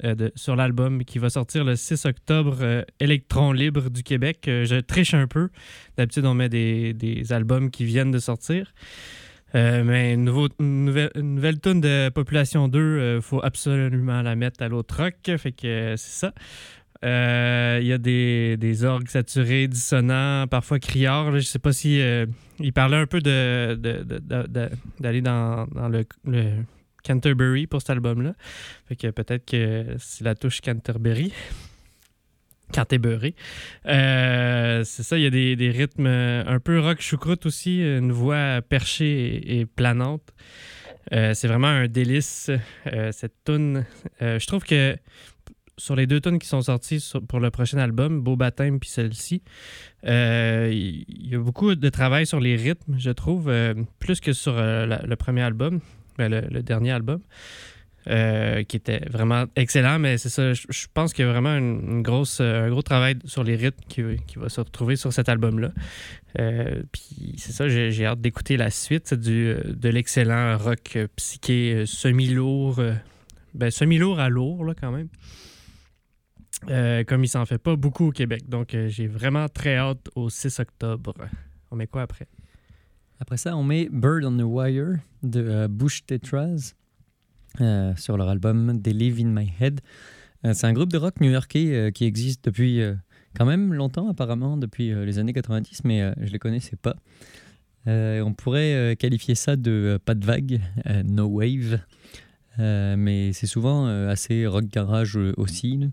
de- 0.04 0.32
sur 0.36 0.56
l'album 0.56 1.04
qui 1.06 1.20
va 1.20 1.30
sortir 1.30 1.64
le 1.64 1.76
6 1.76 2.06
octobre, 2.06 2.58
euh, 2.62 2.84
Électron 3.00 3.52
Libre 3.54 3.89
du 3.89 4.04
Québec. 4.04 4.48
Euh, 4.48 4.66
je 4.66 4.76
triche 4.76 5.14
un 5.14 5.28
peu. 5.28 5.50
D'habitude, 5.98 6.26
on 6.26 6.34
met 6.34 6.50
des, 6.50 6.93
des 6.93 7.32
albums 7.34 7.72
qui 7.72 7.86
viennent 7.86 8.12
de 8.12 8.20
sortir. 8.20 8.74
Euh, 9.54 9.84
mais 9.86 10.18
nouveau, 10.18 10.50
une 10.60 10.86
nouvelle, 10.86 11.12
nouvelle 11.16 11.62
tune 11.62 11.80
de 11.80 12.10
Population 12.10 12.68
2, 12.68 13.16
il 13.18 13.22
faut 13.22 13.41
absolument 13.43 14.22
la 14.22 14.36
mettre 14.36 14.62
à 14.62 14.68
l'autre 14.68 14.98
rock. 15.02 15.16
Fait 15.38 15.52
que 15.54 15.66
euh, 15.68 15.96
c'est 15.98 16.20
ça. 16.28 16.34
Euh, 17.06 17.80
Il 17.82 17.88
y 17.88 17.93
a 17.93 17.98
des, 17.98 18.84
orgues 18.84 19.08
saturés, 19.08 19.68
dissonants, 19.68 20.48
parfois 20.48 20.80
criards. 20.80 21.32
là. 21.32 21.39
Je 21.39 21.46
sais 21.46 21.60
pas 21.60 21.72
si. 21.72 22.02
euh, 22.02 22.26
il 22.60 22.74
parlait 22.74 22.98
un 22.98 23.06
peu 23.06 23.20
d'aller 23.22 23.76
dans, 25.22 25.68
le 25.89 26.04
Canterbury 27.06 27.68
pour 27.68 27.82
cet 27.82 27.91
album-là. 27.91 28.34
Fait 28.88 28.95
que 28.95 29.08
peut-être 29.08 29.45
que 29.45 29.95
c'est 29.99 30.24
la 30.24 30.36
touche 30.36 30.62
Canterbury. 30.62 31.34
Canterbury. 32.74 33.36
Euh, 33.86 34.84
c'est 34.84 35.03
ça, 35.03 35.18
il 35.18 35.24
y 35.24 35.28
a 35.28 35.30
des, 35.30 35.56
des 35.56 35.70
rythmes 35.70 36.08
euh, 36.08 36.43
un 36.45 36.60
peu 36.60 36.80
rock 36.80 37.01
choucroute 37.01 37.45
aussi, 37.45 37.82
une 37.82 38.12
voix 38.12 38.62
perchée 38.62 39.60
et, 39.60 39.66
planante. 39.66 40.34
Euh, 41.14 41.34
c'est 41.36 41.47
vraiment 41.47 41.68
un 41.68 41.88
délice, 41.88 42.49
cette 43.12 43.43
tune. 43.45 43.86
je 44.20 44.45
trouve 44.47 44.64
que 44.64 44.97
sur 45.78 45.95
les 45.95 46.08
deux 46.08 46.20
tunes 46.20 46.39
qui 46.39 46.47
sont 46.47 46.64
sorties 46.64 47.03
pour 47.28 47.39
le 47.39 47.51
prochain 47.51 47.78
album, 47.78 48.22
Beau 48.22 48.36
Baptême 48.36 48.80
puis 48.80 48.89
celle-ci, 48.89 49.43
il 50.03 51.06
y 51.08 51.36
a 51.36 51.38
beaucoup 51.38 51.76
de 51.76 51.89
travail 51.89 52.26
sur 52.26 52.39
les 52.39 52.56
rythmes, 52.56 52.95
je 52.97 53.12
trouve, 53.12 53.53
plus 53.99 54.20
que 54.20 54.34
sur 54.34 54.56
le 54.56 55.16
premier 55.16 55.41
album, 55.41 55.80
ben, 56.18 56.30
le, 56.30 56.61
dernier 56.61 56.91
album, 56.91 57.20
euh, 58.07 58.63
qui 58.63 58.78
était 58.78 59.03
vraiment 59.09 59.45
excellent. 59.55 59.99
Mais 59.99 60.18
c'est 60.18 60.30
ça, 60.30 60.53
je, 60.53 60.88
pense 60.93 61.13
qu'il 61.13 61.26
y 61.26 61.28
a 61.28 61.32
vraiment 61.32 61.55
une, 61.57 62.01
grosse, 62.01 62.39
euh, 62.41 62.66
un 62.66 62.70
gros 62.70 62.82
travail 62.82 63.16
sur 63.26 63.43
les 63.43 63.55
rythmes 63.55 63.84
qui, 63.88 64.03
qui 64.28 64.38
va 64.38 64.49
se 64.49 64.61
retrouver 64.61 64.95
sur 64.95 65.11
cet 65.11 65.30
album-là. 65.30 65.72
Euh, 66.39 66.84
puis 66.91 67.36
c'est 67.38 67.51
ça, 67.51 67.68
j'ai 67.68 68.05
hâte 68.05 68.22
d'écouter 68.22 68.57
la 68.57 68.70
suite 68.70 69.13
du, 69.13 69.55
de 69.66 69.89
l'excellent 69.89 70.57
rock 70.57 70.97
psyché 71.16 71.86
semi-lourd, 71.86 72.82
ben, 73.53 73.72
semi-lourd 73.72 74.20
à 74.20 74.30
lourd 74.30 74.66
là, 74.66 74.74
quand 74.80 74.91
même. 74.91 75.07
Comme 77.05 77.24
il 77.24 77.28
s'en 77.28 77.45
fait 77.45 77.57
pas 77.57 77.76
beaucoup 77.76 78.07
au 78.07 78.11
Québec. 78.11 78.49
Donc, 78.49 78.76
j'ai 78.88 79.07
vraiment 79.07 79.47
très 79.49 79.76
hâte 79.76 80.09
au 80.16 80.30
6 80.30 80.59
octobre. 80.59 81.13
On 81.70 81.76
met 81.76 81.88
quoi 81.88 82.03
après? 82.03 82.28
Après 83.20 83.38
ça, 83.38 83.55
on 83.55 83.63
met 83.63 83.88
Bird 83.91 84.26
on 84.26 84.38
the 84.38 84.43
Wire 84.43 84.97
de 85.24 85.39
euh, 85.39 85.68
Bush 85.70 86.05
Tetras 86.05 86.74
euh, 87.61 87.95
sur 87.95 88.18
leur 88.18 88.28
album 88.28 88.82
They 88.82 88.93
Live 88.93 89.20
in 89.22 89.30
My 89.30 89.49
Head. 89.59 89.80
Euh, 90.43 90.53
c'est 90.53 90.68
un 90.68 90.74
groupe 90.74 90.91
de 90.91 90.97
rock 90.97 91.22
new-yorkais 91.22 91.91
qui 91.93 92.03
existe 92.03 92.43
depuis 92.43 92.82
quand 93.38 93.45
même 93.45 93.74
longtemps, 93.74 94.09
apparemment, 94.09 94.57
depuis 94.57 94.93
les 94.93 95.18
années 95.18 95.34
90, 95.34 95.86
mais 95.86 96.13
je 96.22 96.32
les 96.32 96.39
connaissais 96.39 96.76
pas. 96.76 96.95
On 97.88 98.34
pourrait 98.34 98.95
qualifier 98.99 99.36
ça 99.36 99.55
de 99.55 99.99
pas 100.03 100.13
de 100.13 100.26
vague, 100.26 100.61
no 101.05 101.26
wave, 101.28 101.80
mais 102.57 103.32
c'est 103.34 103.47
souvent 103.47 103.88
assez 104.07 104.45
rock 104.45 104.66
garage 104.66 105.18
aussi. 105.38 105.89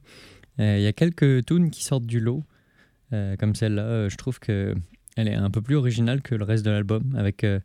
Il 0.58 0.80
y 0.80 0.86
a 0.86 0.92
quelques 0.92 1.46
tunes 1.46 1.70
qui 1.70 1.82
sortent 1.84 2.06
du 2.06 2.20
lot, 2.20 2.44
comme 3.10 3.54
celle-là. 3.54 4.08
je 4.08 4.16
trouve 4.16 4.38
que 4.38 4.74
elle 5.16 5.28
est 5.28 5.34
un 5.34 5.50
peu 5.50 5.62
plus 5.62 5.76
originale 5.76 6.22
que 6.22 6.34
le 6.34 6.44
reste 6.44 6.64
de 6.64 6.70
l'album. 6.70 7.14
Avec, 7.16 7.44
euh, 7.44 7.60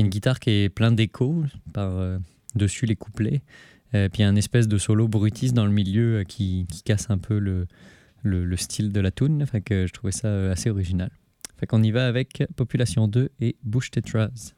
une 0.00 0.08
guitare 0.08 0.40
qui 0.40 0.50
est 0.50 0.68
plein 0.68 0.92
d'échos 0.92 1.44
par 1.72 1.96
euh, 1.96 2.18
dessus 2.54 2.86
les 2.86 2.96
couplets. 2.96 3.42
Euh, 3.94 4.08
puis 4.08 4.22
un 4.22 4.36
espèce 4.36 4.68
de 4.68 4.78
solo 4.78 5.08
brutis 5.08 5.52
dans 5.52 5.66
le 5.66 5.72
milieu 5.72 6.20
euh, 6.20 6.24
qui, 6.24 6.66
casse 6.84 7.10
un 7.10 7.18
peu 7.18 7.38
le, 7.38 7.66
le, 8.22 8.44
le 8.44 8.56
style 8.56 8.92
de 8.92 9.00
la 9.00 9.10
tune. 9.10 9.44
Je 9.52 9.92
trouvais 9.92 10.12
ça 10.12 10.50
assez 10.50 10.70
original. 10.70 11.10
Fait 11.58 11.66
qu'on 11.66 11.82
y 11.82 11.90
va 11.90 12.06
avec 12.06 12.42
Population 12.56 13.08
2 13.08 13.30
et 13.40 13.56
Bush 13.62 13.90
Tetras. 13.90 14.54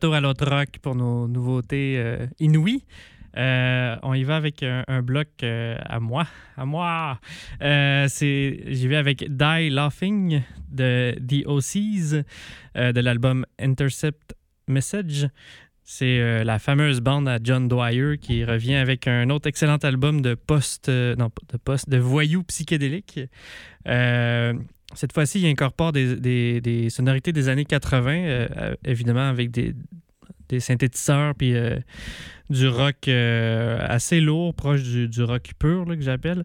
Retour 0.00 0.14
à 0.14 0.20
l'autre 0.22 0.48
rock 0.48 0.78
pour 0.80 0.94
nos 0.94 1.28
nouveautés 1.28 1.96
euh, 1.98 2.26
inouïes. 2.38 2.86
Euh, 3.36 3.96
on 4.02 4.14
y 4.14 4.24
va 4.24 4.36
avec 4.36 4.62
un, 4.62 5.02
bloc 5.02 5.28
euh, 5.42 5.76
à 5.84 6.00
moi. 6.00 6.26
À 6.56 6.64
moi! 6.64 7.20
C'est, 7.60 8.62
j'y 8.66 8.88
vais 8.88 8.96
avec 8.96 9.24
Die 9.28 9.68
Laughing 9.68 10.40
de 10.70 11.14
The 11.18 11.46
OCs 11.46 12.24
de 12.76 13.00
l'album 13.00 13.44
Intercept 13.58 14.34
Message. 14.68 15.28
C'est 15.84 16.44
la 16.44 16.58
fameuse 16.58 17.00
bande 17.00 17.28
à 17.28 17.38
John 17.42 17.68
Dwyer 17.68 18.16
qui 18.16 18.42
revient 18.42 18.76
avec 18.76 19.06
un 19.06 19.28
autre 19.28 19.48
excellent 19.48 19.76
album 19.76 20.22
de 20.22 20.34
post, 20.34 20.88
non, 20.88 21.28
de 21.52 21.58
post, 21.58 21.90
de 21.90 21.98
voyous 21.98 22.44
psychédéliques. 22.44 23.20
Cette 24.94 25.12
fois-ci, 25.12 25.40
il 25.40 25.46
incorpore 25.46 25.92
des, 25.92 26.88
sonorités 26.90 27.32
des 27.32 27.48
années 27.48 27.64
80, 27.64 28.12
euh, 28.12 28.48
euh, 28.56 28.74
évidemment 28.84 29.28
avec 29.28 29.50
des, 29.50 29.74
synthétiseurs 30.58 31.36
puis 31.36 31.54
euh, 31.54 31.78
du 32.48 32.66
rock 32.66 33.06
assez 33.06 34.20
lourd, 34.20 34.52
proche 34.54 34.82
du, 34.82 35.22
rock 35.22 35.52
pur 35.58 35.84
là, 35.84 35.96
que 35.96 36.02
j'appelle. 36.02 36.44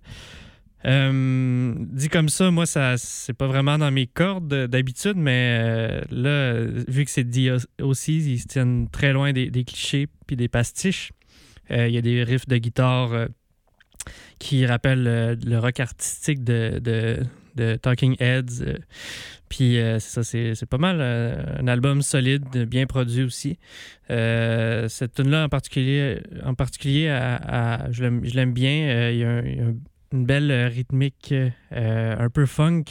Dit 0.84 2.10
comme 2.10 2.30
ça, 2.30 2.52
moi, 2.52 2.68
ça 2.68 2.98
c'est 2.98 3.34
pas 3.34 3.48
vraiment 3.48 3.80
dans 3.80 3.90
mes 3.90 4.06
cordes 4.06 4.68
d'habitude, 4.68 5.18
mais 5.18 6.04
là, 6.12 6.62
vu 6.88 7.06
que 7.06 7.10
c'est 7.10 7.24
dit 7.24 7.50
aussi, 7.82 8.34
ils 8.34 8.40
se 8.40 8.48
tiennent 8.48 8.88
très 8.92 9.12
loin 9.12 9.34
des, 9.34 9.50
clichés 9.64 10.08
puis 10.28 10.36
des 10.36 10.48
pastiches. 10.48 11.12
Il 11.72 11.90
y 11.90 11.98
a 11.98 12.02
des 12.02 12.24
riffs 12.24 12.48
de 12.48 12.58
guitare 12.58 13.30
qui 14.38 14.68
rappellent 14.68 15.40
le 15.44 15.58
rock 15.58 15.80
artistique 15.80 16.44
de, 16.44 16.80
de 17.56 17.76
Talking 17.76 18.16
Heads. 18.20 18.62
euh, 18.62 18.78
puis 19.50 19.80
euh, 19.80 20.00
ça, 20.00 20.24
c'est 20.24 20.66
pas 20.70 20.78
mal. 20.78 20.98
euh, 21.00 21.36
un 21.60 21.68
album 21.68 22.02
solide, 22.02 22.46
bien 22.68 22.86
produit 22.86 23.24
aussi. 23.24 23.58
Cette 24.10 25.14
tune-là 25.16 25.46
en 25.46 25.50
particulier, 25.50 26.20
en 26.44 26.54
particulier 26.54 27.08
je 27.92 28.04
l'aime- 28.38 28.54
bien. 28.54 29.10
Il 29.12 29.18
y 29.18 29.24
a, 29.24 29.42
une 30.12 30.26
belle 30.26 30.52
rythmique, 30.74 31.34
un 31.72 32.30
peu 32.30 32.46
funk. 32.46 32.84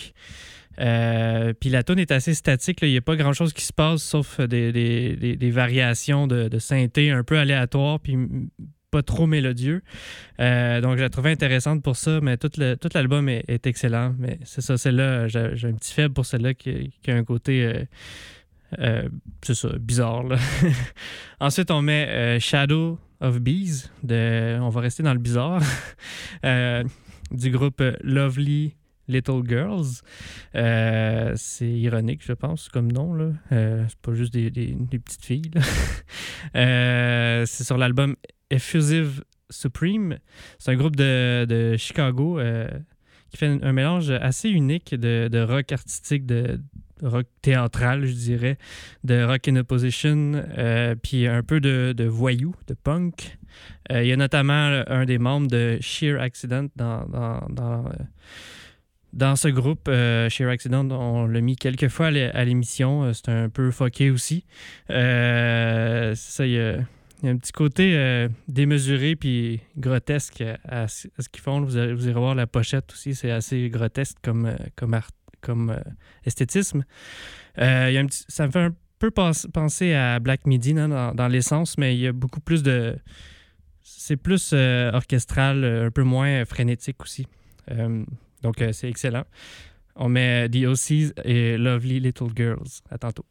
Puis 0.76 1.70
la 1.70 1.82
tune 1.84 1.98
est 1.98 2.10
assez 2.10 2.34
statique. 2.34 2.80
Il 2.82 2.90
n'y 2.90 2.96
a 2.96 3.00
pas 3.02 3.16
grand-chose 3.16 3.52
qui 3.52 3.64
se 3.64 3.72
passe 3.72 4.02
sauf 4.02 4.40
des, 4.40 4.72
des- 4.72 5.36
des- 5.36 5.50
variations 5.50 6.26
de, 6.26 6.48
de 6.48 6.58
synthé 6.58 7.10
un 7.10 7.22
peu 7.24 7.38
aléatoires 7.38 8.00
puis 8.00 8.16
pas 8.94 9.02
trop 9.02 9.26
mélodieux. 9.26 9.82
Euh, 10.38 10.80
donc, 10.80 10.98
je 10.98 11.02
la 11.02 11.10
trouvais 11.10 11.32
intéressante 11.32 11.82
pour 11.82 11.96
ça, 11.96 12.20
mais 12.22 12.36
tout 12.36 12.48
tout 12.48 12.88
l'album 12.94 13.28
est, 13.28 13.66
excellent. 13.66 14.14
Mais 14.20 14.38
c'est 14.44 14.60
ça, 14.60 14.78
celle-là, 14.78 15.26
j'ai 15.26 15.66
un 15.66 15.72
petit 15.72 15.92
faible 15.92 16.14
pour 16.14 16.26
celle-là 16.26 16.54
qui, 16.54 16.92
a 17.08 17.12
un 17.12 17.24
côté, 17.24 17.64
euh, 17.64 17.84
euh, 18.78 19.08
c'est 19.42 19.56
ça, 19.56 19.70
bizarre. 19.80 20.26
Ensuite, 21.40 21.72
on 21.72 21.82
met 21.82 22.38
Shadow 22.38 23.00
of 23.20 23.40
Bees. 23.40 23.90
De, 24.04 24.58
on 24.60 24.68
va 24.68 24.80
rester 24.80 25.02
dans 25.02 25.14
le 25.14 25.18
bizarre. 25.18 25.60
Du 27.30 27.50
groupe 27.50 27.82
Lovely 28.02 28.76
Little 29.08 29.42
Girls. 29.48 30.02
C'est 31.36 31.68
ironique, 31.68 32.22
je 32.24 32.32
pense, 32.32 32.68
comme 32.68 32.92
nom. 32.92 33.12
Là. 33.12 33.30
C'est 33.50 33.98
pas 34.02 34.14
juste 34.14 34.32
des, 34.34 34.50
petites 35.04 35.24
filles. 35.24 35.50
c'est 36.54 37.64
sur 37.64 37.76
l'album 37.76 38.14
Effusive 38.54 39.24
Supreme. 39.50 40.18
C'est 40.58 40.70
un 40.70 40.76
groupe 40.76 40.96
de, 40.96 41.44
de 41.44 41.76
Chicago 41.76 42.38
euh, 42.38 42.68
qui 43.30 43.36
fait 43.36 43.46
un, 43.46 43.72
mélange 43.72 44.10
assez 44.10 44.48
unique 44.48 44.94
de, 44.94 45.28
de 45.28 45.40
rock 45.40 45.72
artistique, 45.72 46.24
de 46.26 46.60
rock 47.02 47.26
théâtral, 47.42 48.06
je 48.06 48.12
dirais, 48.12 48.58
de 49.02 49.22
rock 49.24 49.48
in 49.48 49.56
opposition, 49.56 50.32
euh, 50.56 50.94
puis 50.94 51.26
un 51.26 51.42
peu 51.42 51.60
de, 51.60 52.04
voyou, 52.04 52.54
de 52.68 52.74
punk. 52.74 53.36
Euh, 53.92 54.02
il 54.02 54.08
y 54.08 54.12
a 54.12 54.16
notamment 54.16 54.82
un 54.86 55.04
des 55.04 55.18
membres 55.18 55.48
de 55.48 55.78
Sheer 55.80 56.20
Accident 56.20 56.66
dans, 56.76 57.04
dans, 57.06 57.84
dans, 59.12 59.36
ce 59.36 59.48
groupe. 59.48 59.90
Sheer 60.28 60.48
Accident, 60.48 60.88
on 60.90 61.26
l'a 61.26 61.40
mis 61.40 61.56
quelques 61.56 61.88
fois 61.88 62.06
à 62.06 62.10
l'é- 62.10 62.30
à 62.32 62.44
l'émission. 62.44 63.12
C'est 63.12 63.28
un 63.28 63.48
peu 63.48 63.70
fucké 63.70 64.10
aussi. 64.10 64.44
Ça, 64.88 66.46
y 66.46 66.58
a, 66.58 66.78
il 67.24 67.28
y 67.28 67.30
a 67.30 67.32
un 67.32 67.38
petit 67.38 67.52
côté 67.52 67.96
euh, 67.96 68.28
démesuré 68.48 69.16
puis 69.16 69.60
grotesque 69.78 70.44
à, 70.68 70.88
ce 70.88 71.08
qu'ils 71.32 71.40
font. 71.42 71.62
Vous, 71.62 71.70
vous 71.70 72.06
irez 72.08 72.12
voir 72.20 72.34
la 72.34 72.46
pochette 72.46 72.92
aussi. 72.92 73.14
C'est 73.14 73.30
assez 73.30 73.70
grotesque 73.70 74.18
comme, 74.22 74.44
euh, 74.44 74.56
comme, 74.76 74.92
art- 74.92 75.08
comme 75.40 75.70
euh, 75.70 75.78
esthétisme. 76.26 76.84
Ça 77.56 78.46
me 78.46 78.50
fait 78.52 78.58
un 78.60 78.74
peu 78.98 79.10
pens- 79.10 79.46
penser 79.54 79.94
à 79.94 80.20
Black 80.20 80.46
Midi 80.46 80.74
non, 80.74 80.88
dans, 80.88 81.14
dans 81.14 81.28
l'essence, 81.28 81.78
mais 81.78 81.94
il 81.96 82.00
y 82.00 82.06
a 82.06 82.12
beaucoup 82.12 82.40
plus 82.40 82.62
de. 82.62 82.98
C'est 83.80 84.16
plus 84.18 84.52
orchestral, 84.52 85.64
un 85.64 85.90
peu 85.90 86.02
moins 86.02 86.44
frénétique 86.44 87.02
aussi. 87.02 87.26
Donc, 88.42 88.62
c'est 88.72 88.88
excellent. 88.90 89.24
On 89.96 90.10
met 90.10 90.48
The 90.50 90.66
OCs 90.66 91.12
et 91.24 91.56
Lovely 91.56 92.00
Little 92.00 92.28
Girls. 92.36 92.82
À 92.90 92.98
tantôt. 92.98 93.24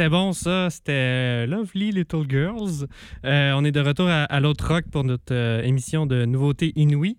C'était 0.00 0.08
bon 0.08 0.32
ça. 0.32 0.70
C'était 0.70 0.92
euh, 0.92 1.46
Lovely 1.46 1.90
Little 1.90 2.24
Girls. 2.26 2.86
Euh, 3.26 3.52
on 3.54 3.66
est 3.66 3.70
de 3.70 3.80
retour 3.80 4.08
à, 4.08 4.40
l'autre 4.40 4.66
rock 4.66 4.86
pour 4.90 5.04
notre 5.04 5.34
euh, 5.34 5.60
émission 5.60 6.06
de 6.06 6.24
nouveautés 6.24 6.72
inouïes. 6.74 7.18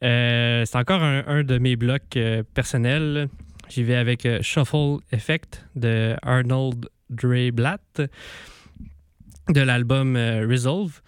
C'est 0.00 0.76
encore 0.76 1.02
un, 1.02 1.24
un 1.26 1.42
de 1.42 1.58
mes 1.58 1.76
blocs 1.76 2.18
personnels. 2.54 3.28
J'y 3.68 3.82
vais 3.82 3.96
avec 3.96 4.26
Shuffle 4.40 5.00
Effect 5.12 5.66
de 5.76 6.16
Arnold 6.22 6.88
Dreyblatt 7.10 8.00
de 9.50 9.60
l'album 9.60 10.16
Resolve. 10.16 11.02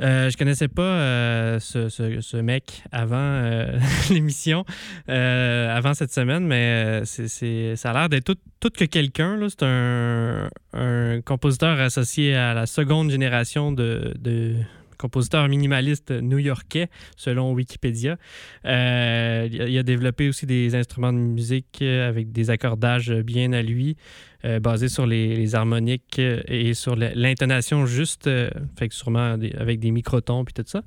Euh, 0.00 0.30
je 0.30 0.36
connaissais 0.36 0.68
pas 0.68 0.82
euh, 0.82 1.60
ce, 1.60 1.88
ce- 1.88 2.36
mec 2.38 2.82
avant 2.90 3.16
euh, 3.18 3.78
l'émission, 4.10 4.64
avant 5.06 5.94
cette 5.94 6.12
semaine, 6.12 6.46
mais 6.46 7.02
c'est, 7.04 7.76
ça 7.76 7.90
a 7.90 7.92
l'air 7.92 8.08
d'être 8.08 8.34
tout, 8.60 8.70
que 8.70 8.84
quelqu'un. 8.84 9.38
C'est 9.48 9.62
un, 9.62 10.48
un 10.72 11.20
compositeur 11.20 11.78
associé 11.80 12.34
à 12.34 12.54
la 12.54 12.66
seconde 12.66 13.10
génération 13.10 13.72
de, 13.72 14.14
de 14.18 14.54
compositeurs 14.96 15.48
minimalistes 15.48 16.10
new-yorkais, 16.10 16.88
selon 17.16 17.52
Wikipédia. 17.52 18.16
Il, 18.64 18.68
a, 18.70 19.82
développé 19.82 20.28
aussi 20.28 20.46
des 20.46 20.74
instruments 20.74 21.12
de 21.12 21.18
musique 21.18 21.82
avec 21.82 22.32
des 22.32 22.50
accordages 22.50 23.10
bien 23.12 23.52
à 23.52 23.62
lui, 23.62 23.96
euh, 24.44 24.58
basés 24.58 24.88
sur 24.88 25.06
les, 25.06 25.54
harmoniques 25.54 26.18
euh, 26.18 26.40
et 26.46 26.72
sur 26.72 26.96
l'intonation 26.96 27.84
juste, 27.84 28.26
euh, 28.26 28.50
fait 28.78 28.88
que 28.88 28.94
sûrement 28.94 29.36
avec 29.58 29.80
des 29.80 29.90
microtons 29.90 30.44
puis 30.44 30.54
tout 30.54 30.64
ça. 30.66 30.82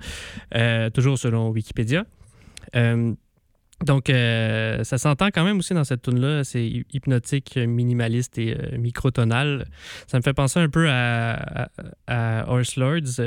Toujours 0.91 1.17
selon 1.19 1.49
Wikipédia. 1.49 2.05
Donc, 3.85 4.07
ça 4.07 4.97
s'entend 4.97 5.27
quand 5.27 5.43
même 5.43 5.59
aussi 5.59 5.73
dans 5.73 5.83
cette 5.83 6.03
tune-là. 6.03 6.43
C'est 6.43 6.65
hy- 6.65 6.85
hypnotique, 6.93 7.57
minimaliste 7.57 8.37
et 8.37 8.55
microtonal. 8.77 9.65
Ça 10.07 10.17
me 10.17 10.23
fait 10.23 10.33
penser 10.33 10.59
un 10.59 10.69
peu 10.69 10.87
à, 10.89 11.69
à, 12.07 12.49
Horse 12.49 12.77
Lords, 12.77 13.19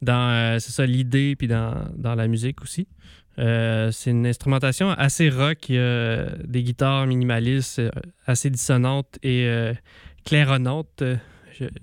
dans, 0.00 0.58
c'est 0.58 0.72
ça, 0.72 0.86
l'idée, 0.86 1.36
puis 1.36 1.46
dans, 1.46 1.74
dans 1.94 2.14
la 2.14 2.26
musique 2.26 2.62
aussi. 2.62 2.88
Euh, 3.38 3.90
c'est 3.92 4.10
une 4.10 4.26
instrumentation 4.26 4.90
assez 4.90 5.28
rock. 5.28 5.66
Des 5.68 6.62
guitares 6.62 7.06
minimalistes, 7.06 7.80
euh, 7.80 7.90
assez 8.26 8.50
dissonantes 8.50 9.18
et 9.22 9.46
euh, 9.46 9.74
claironnantes. 10.24 11.02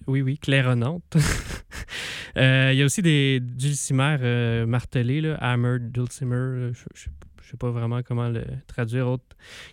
Oui, 0.08 0.22
oui, 0.22 0.38
claironnantes. 0.38 1.16
Il 2.36 2.76
y 2.76 2.82
a 2.82 2.86
aussi 2.86 3.01
des 3.01 3.39
dulcimères 3.39 4.68
martelés, 4.68 5.22
là, 5.22 5.36
hammered 5.41 5.91
dulcimer. 5.91 6.72
Je, 6.74 6.84
je 6.95 7.49
sais 7.49 7.58
pas 7.58 7.72
vraiment 7.72 8.01
comment 8.04 8.30
le 8.30 8.43
traduire 8.68 9.08
autre 9.08 9.26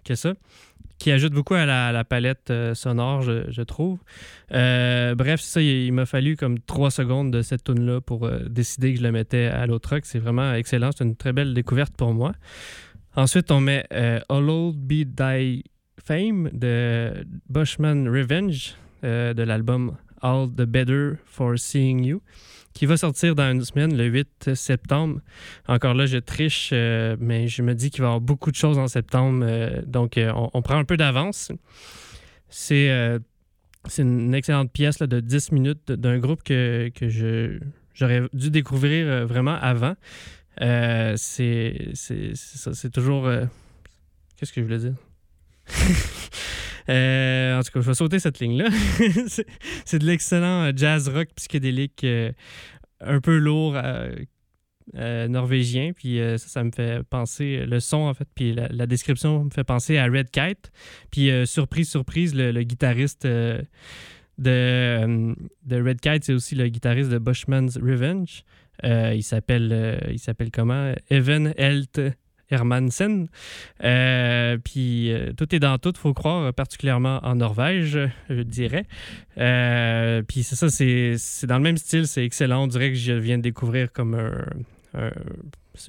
que 0.04 0.14
ça. 0.14 0.34
Qui 1.00 1.12
ajoute 1.12 1.32
beaucoup 1.32 1.54
à 1.54 1.64
la, 1.64 1.92
la 1.92 2.04
palette 2.04 2.50
euh, 2.50 2.74
sonore, 2.74 3.22
je, 3.22 3.62
trouve. 3.62 4.00
Euh, 4.52 5.14
bref, 5.14 5.40
ça, 5.40 5.62
il, 5.62 5.90
m'a 5.94 6.04
fallu 6.04 6.36
comme 6.36 6.58
trois 6.58 6.90
secondes 6.90 7.30
de 7.30 7.40
cette 7.40 7.64
tune-là 7.64 8.02
pour 8.02 8.26
euh, 8.26 8.40
décider 8.50 8.92
que 8.92 8.98
je 8.98 9.02
le 9.02 9.10
mettais 9.10 9.46
à 9.46 9.66
l'autre. 9.66 9.98
C'est 10.02 10.18
vraiment 10.18 10.52
excellent. 10.52 10.90
C'est 10.94 11.04
une 11.04 11.16
très 11.16 11.32
belle 11.32 11.54
découverte 11.54 11.96
pour 11.96 12.12
moi. 12.12 12.32
Ensuite, 13.16 13.50
on 13.50 13.62
met 13.62 13.86
euh, 13.94 14.20
Hallowed 14.28 14.76
Be 14.76 15.06
Thy 15.16 15.64
Fame 16.04 16.50
de 16.52 17.26
Bushman 17.48 18.06
Revenge 18.06 18.76
de 19.02 19.42
l'album 19.42 19.96
All 20.20 20.48
the 20.54 20.66
Better 20.66 21.14
for 21.24 21.58
Seeing 21.58 22.04
You 22.04 22.20
qui 22.74 22.86
va 22.86 22.96
sortir 22.96 23.34
dans 23.34 23.50
une 23.50 23.64
semaine, 23.64 23.96
le 23.96 24.06
8 24.06 24.54
septembre. 24.54 25.20
Encore 25.66 25.94
là, 25.94 26.06
je 26.06 26.18
triche, 26.18 26.70
euh, 26.72 27.16
mais 27.18 27.48
je 27.48 27.62
me 27.62 27.74
dis 27.74 27.90
qu'il 27.90 28.02
va 28.02 28.06
y 28.06 28.08
avoir 28.08 28.20
beaucoup 28.20 28.50
de 28.50 28.56
choses 28.56 28.78
en 28.78 28.88
septembre. 28.88 29.44
euh, 29.46 29.82
donc, 29.86 30.16
euh, 30.16 30.32
on, 30.52 30.62
prend 30.62 30.76
un 30.76 30.84
peu 30.84 30.96
d'avance. 30.96 31.52
C'est 32.48 32.88
une 33.98 34.34
excellente 34.34 34.72
pièce 34.72 35.00
là, 35.00 35.06
de 35.06 35.20
10 35.20 35.52
minutes 35.52 35.92
d'un 35.92 36.18
groupe 36.18 36.42
que, 36.42 36.90
que 36.94 37.08
j'aurais 37.94 38.22
dû 38.32 38.50
découvrir 38.50 39.26
vraiment 39.26 39.56
avant. 39.60 39.94
Euh, 40.60 41.14
c'est, 41.16 41.92
toujours. 42.92 43.30
Qu'est-ce 44.36 44.52
que 44.52 44.60
je 44.60 44.66
voulais 44.66 44.78
dire? 44.78 44.94
Euh, 46.88 47.58
en 47.58 47.62
tout 47.62 47.70
cas, 47.72 47.80
je 47.80 47.86
vais 47.86 47.94
sauter 47.94 48.18
cette 48.18 48.40
ligne-là. 48.40 48.68
c'est, 49.84 49.98
de 49.98 50.06
l'excellent 50.06 50.64
euh, 50.64 50.72
jazz 50.74 51.08
rock 51.08 51.28
psychédélique, 51.36 52.04
euh, 52.04 52.32
un 53.00 53.20
peu 53.20 53.38
lourd, 53.38 53.80
norvégien. 54.94 55.92
Puis 55.92 56.18
ça, 56.18 56.38
ça 56.38 56.64
me 56.64 56.70
fait 56.70 57.02
penser, 57.04 57.64
le 57.66 57.80
son 57.80 57.98
en 57.98 58.14
fait, 58.14 58.28
puis 58.34 58.54
la, 58.54 58.86
description 58.86 59.44
me 59.44 59.50
fait 59.50 59.64
penser 59.64 59.98
à 59.98 60.06
Red 60.06 60.30
Kite. 60.30 60.70
Puis 61.10 61.30
surprise, 61.46 61.88
surprise, 61.88 62.34
le, 62.34 62.50
le 62.50 62.62
guitariste 62.62 63.26
de, 63.26 63.64
de 64.38 65.34
Red 65.82 66.00
Kite, 66.00 66.24
c'est 66.24 66.34
aussi 66.34 66.54
le 66.54 66.68
guitariste 66.68 67.10
de 67.10 67.18
Bushman's 67.18 67.78
Revenge. 67.78 68.44
Il 68.84 69.22
s'appelle 69.22 70.08
il 70.10 70.18
s'appelle 70.18 70.50
comment? 70.50 70.92
Evan 71.08 71.54
Helt 71.56 72.00
Hermansen. 72.50 73.28
Euh, 73.82 74.58
puis 74.58 75.12
euh, 75.12 75.32
tout 75.36 75.54
est 75.54 75.58
dans 75.58 75.78
tout, 75.78 75.92
faut 75.96 76.14
croire, 76.14 76.52
particulièrement 76.52 77.20
en 77.22 77.36
Norvège, 77.36 77.98
je 78.28 78.42
dirais. 78.42 78.86
Euh, 79.38 80.22
puis 80.22 80.42
c'est 80.42 80.56
ça, 80.56 80.68
c'est 80.68 81.46
dans 81.46 81.56
le 81.56 81.62
même 81.62 81.76
style, 81.76 82.06
c'est 82.06 82.24
excellent. 82.24 82.64
On 82.64 82.66
dirait 82.66 82.90
que 82.90 82.96
je 82.96 83.12
viens 83.12 83.38
de 83.38 83.42
découvrir 83.42 83.92
comme 83.92 84.14
un, 84.14 85.10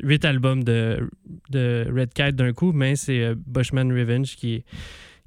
huit 0.03 0.23
albums 0.25 0.63
de, 0.63 1.09
Red 1.53 2.13
Kite 2.13 2.35
d'un 2.35 2.53
coup, 2.53 2.71
mais 2.71 2.95
c'est 2.95 3.33
Bushman 3.35 3.91
Revenge 3.91 4.35
qui, 4.35 4.63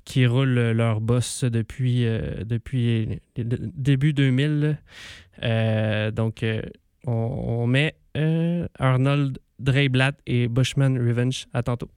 qui 0.04 0.26
roule 0.26 0.54
leur 0.54 1.00
boss 1.00 1.44
depuis, 1.44 2.06
début 3.36 4.12
2000. 4.12 4.78
Euh, 5.42 6.10
donc, 6.10 6.44
on, 7.06 7.66
met 7.66 7.94
Arnold 8.78 9.38
Dreyblatt 9.58 10.16
et 10.26 10.48
Bushman 10.48 10.98
Revenge. 10.98 11.46
À 11.52 11.62
tantôt. 11.62 11.90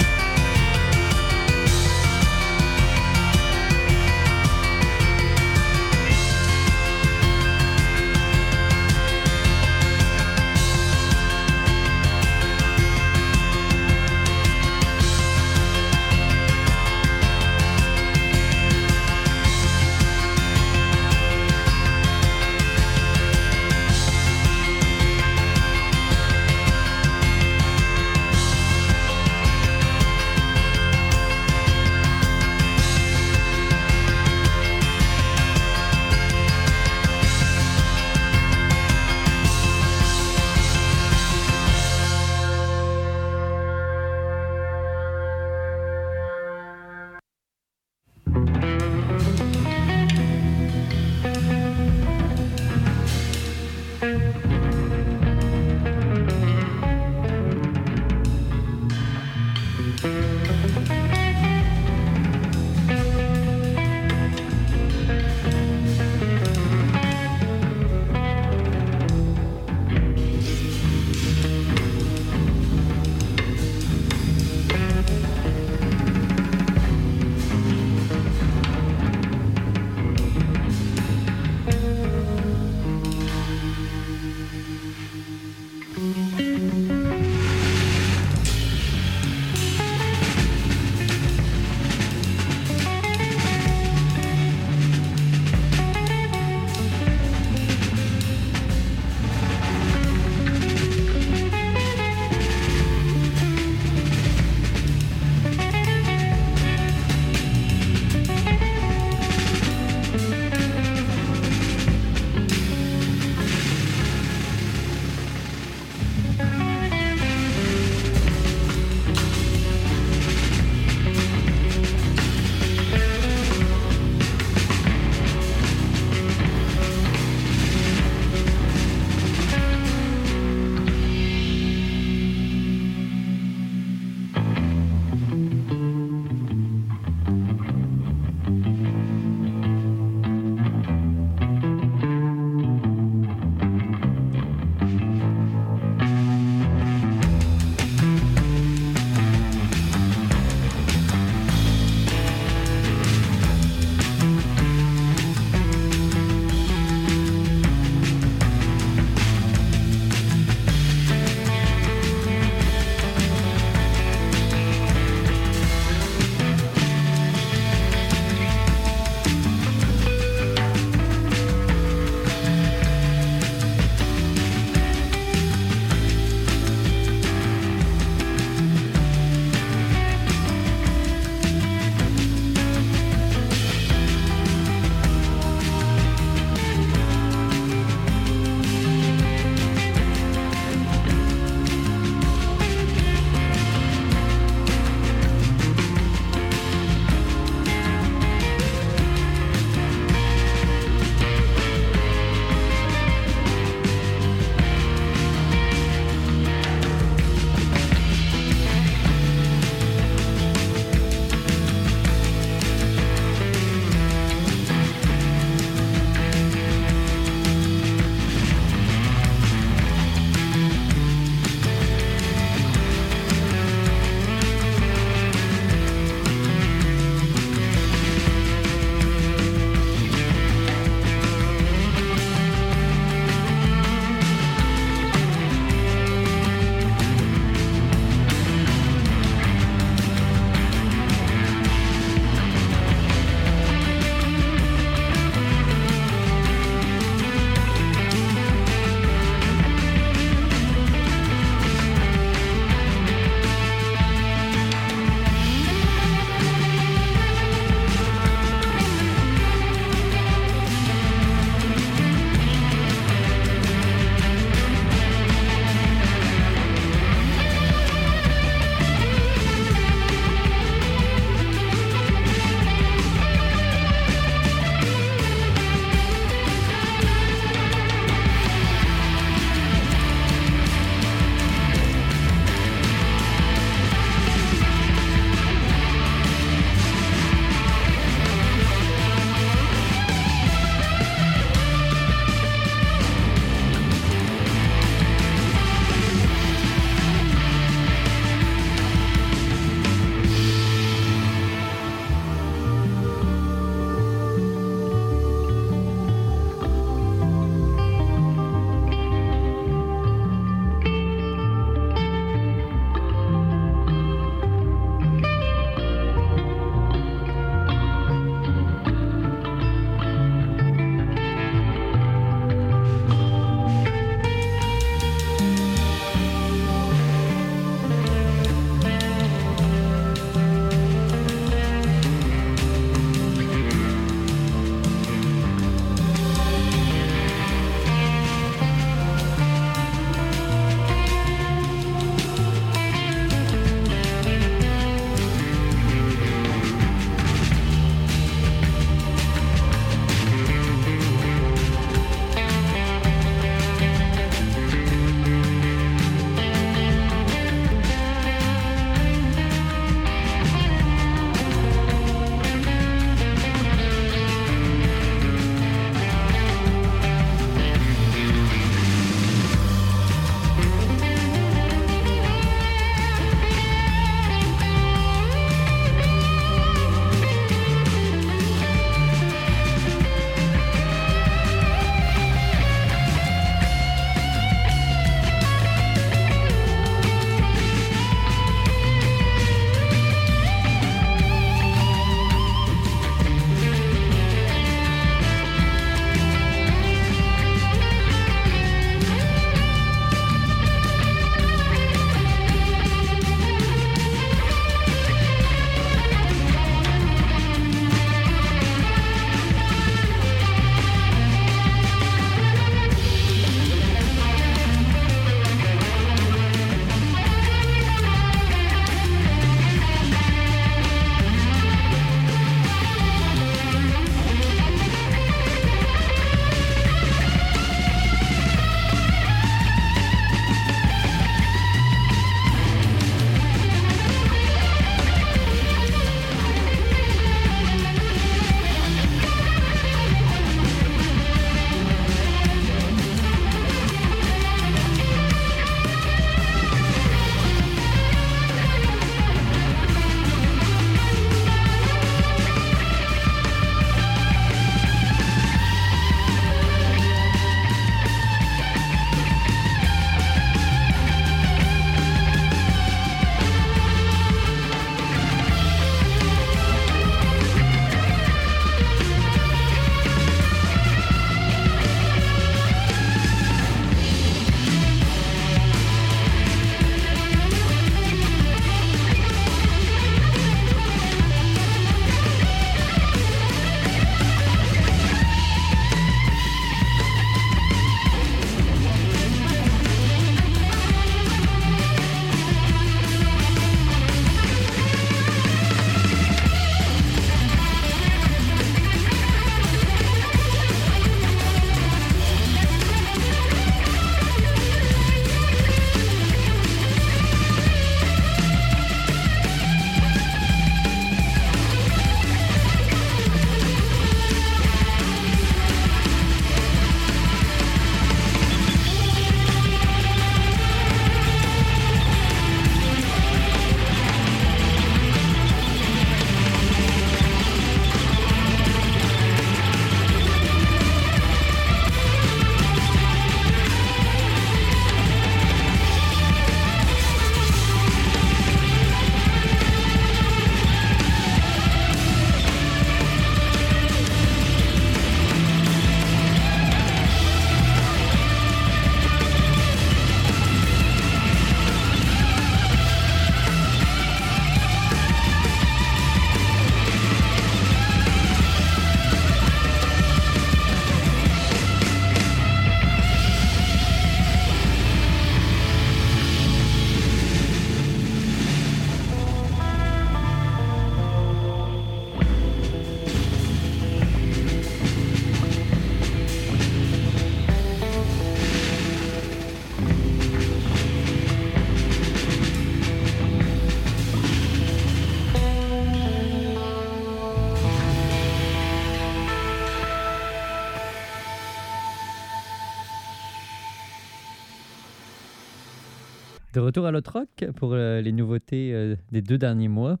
De 596.58 596.60
retour 596.60 596.86
à 596.86 596.90
l'autre 596.90 597.12
rock 597.12 597.52
pour 597.54 597.72
euh, 597.72 598.00
les 598.00 598.10
nouveautés 598.10 598.72
euh, 598.74 598.96
des 599.12 599.22
deux 599.22 599.38
derniers 599.38 599.68
mois. 599.68 600.00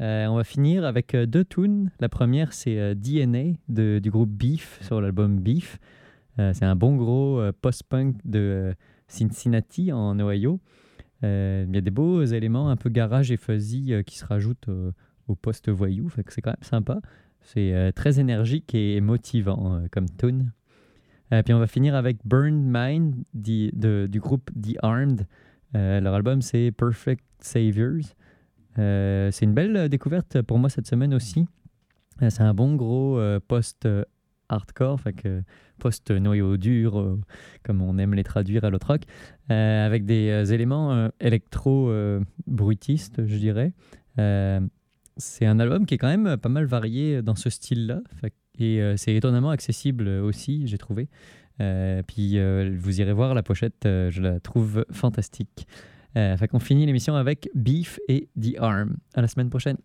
Euh, 0.00 0.26
on 0.26 0.36
va 0.36 0.44
finir 0.44 0.84
avec 0.84 1.16
deux 1.16 1.44
tunes. 1.44 1.90
La 1.98 2.08
première, 2.08 2.52
c'est 2.52 2.94
DNA 2.94 3.54
du 3.68 4.08
groupe 4.08 4.30
Beef 4.30 4.78
sur 4.82 5.00
l'album 5.00 5.40
Beef. 5.40 5.80
C'est 6.38 6.64
un 6.64 6.76
bon 6.76 6.94
gros 6.96 7.40
post-punk 7.62 8.16
de 8.24 8.74
Cincinnati 9.08 9.90
en 9.90 10.20
Ohio. 10.20 10.60
Il 11.22 11.70
y 11.72 11.78
a 11.78 11.80
des 11.80 11.90
beaux 11.90 12.22
éléments 12.22 12.68
un 12.68 12.76
peu 12.76 12.90
garage 12.90 13.32
et 13.32 13.38
fuzzy 13.38 13.94
qui 14.06 14.18
se 14.18 14.26
rajoutent 14.26 14.68
au. 14.68 15.34
Fait 15.44 16.22
que 16.24 16.32
c'est 16.32 16.42
quand 16.42 16.50
même 16.50 16.56
sympa. 16.60 17.00
C'est 17.40 17.90
très 17.96 18.20
énergique 18.20 18.74
et 18.74 19.00
motivant 19.00 19.82
comme 19.90 20.10
tune. 20.10 20.52
Puis 21.30 21.54
on 21.54 21.58
va 21.58 21.66
finir 21.66 21.94
avec 21.94 22.18
Burn 22.26 22.54
Mind 22.54 23.14
du 23.32 24.20
groupe 24.20 24.50
The 24.52 24.76
Armed. 24.82 25.26
Euh, 25.76 26.00
leur 26.00 26.14
album, 26.14 26.42
c'est 26.42 26.72
Perfect 26.72 27.24
Saviors. 27.40 28.14
Euh, 28.78 29.30
c'est 29.30 29.44
une 29.44 29.54
belle 29.54 29.76
euh, 29.76 29.88
découverte 29.88 30.42
pour 30.42 30.58
moi 30.58 30.70
cette 30.70 30.86
semaine 30.86 31.14
aussi. 31.14 31.46
C'est 32.30 32.40
un 32.40 32.54
bon 32.54 32.76
gros 32.76 33.20
post-hardcore, 33.46 34.98
fait 34.98 35.22
post-noyau 35.78 36.56
dur, 36.56 37.18
comme 37.62 37.82
on 37.82 37.98
aime 37.98 38.14
les 38.14 38.24
traduire 38.24 38.64
à 38.64 38.70
l'autre 38.70 38.86
rock, 38.86 39.02
avec 39.50 40.06
des 40.06 40.54
éléments 40.54 41.10
électro-bruitistes, 41.20 43.26
je 43.26 43.36
dirais. 43.36 43.74
C'est 45.18 45.44
un 45.44 45.60
album 45.60 45.84
qui 45.84 45.92
est 45.92 45.98
quand 45.98 46.08
même 46.08 46.38
pas 46.38 46.48
mal 46.48 46.64
varié 46.64 47.20
dans 47.20 47.34
ce 47.34 47.50
style-là, 47.50 48.00
et 48.58 48.80
c'est 48.96 49.14
étonnamment 49.14 49.50
accessible 49.50 50.08
aussi, 50.08 50.66
j'ai 50.66 50.78
trouvé. 50.78 51.10
Euh, 51.60 52.02
puis 52.06 52.38
euh, 52.38 52.76
vous 52.78 53.00
irez 53.00 53.12
voir 53.12 53.34
la 53.34 53.42
pochette, 53.42 53.86
euh, 53.86 54.10
je 54.10 54.20
la 54.20 54.40
trouve 54.40 54.84
fantastique. 54.90 55.66
Fait 56.14 56.48
qu'on 56.48 56.60
finit 56.60 56.86
l'émission 56.86 57.14
avec 57.14 57.50
Beef 57.54 58.00
et 58.08 58.30
The 58.40 58.56
Arm. 58.58 58.96
À 59.12 59.20
la 59.20 59.28
semaine 59.28 59.50
prochaine. 59.50 59.76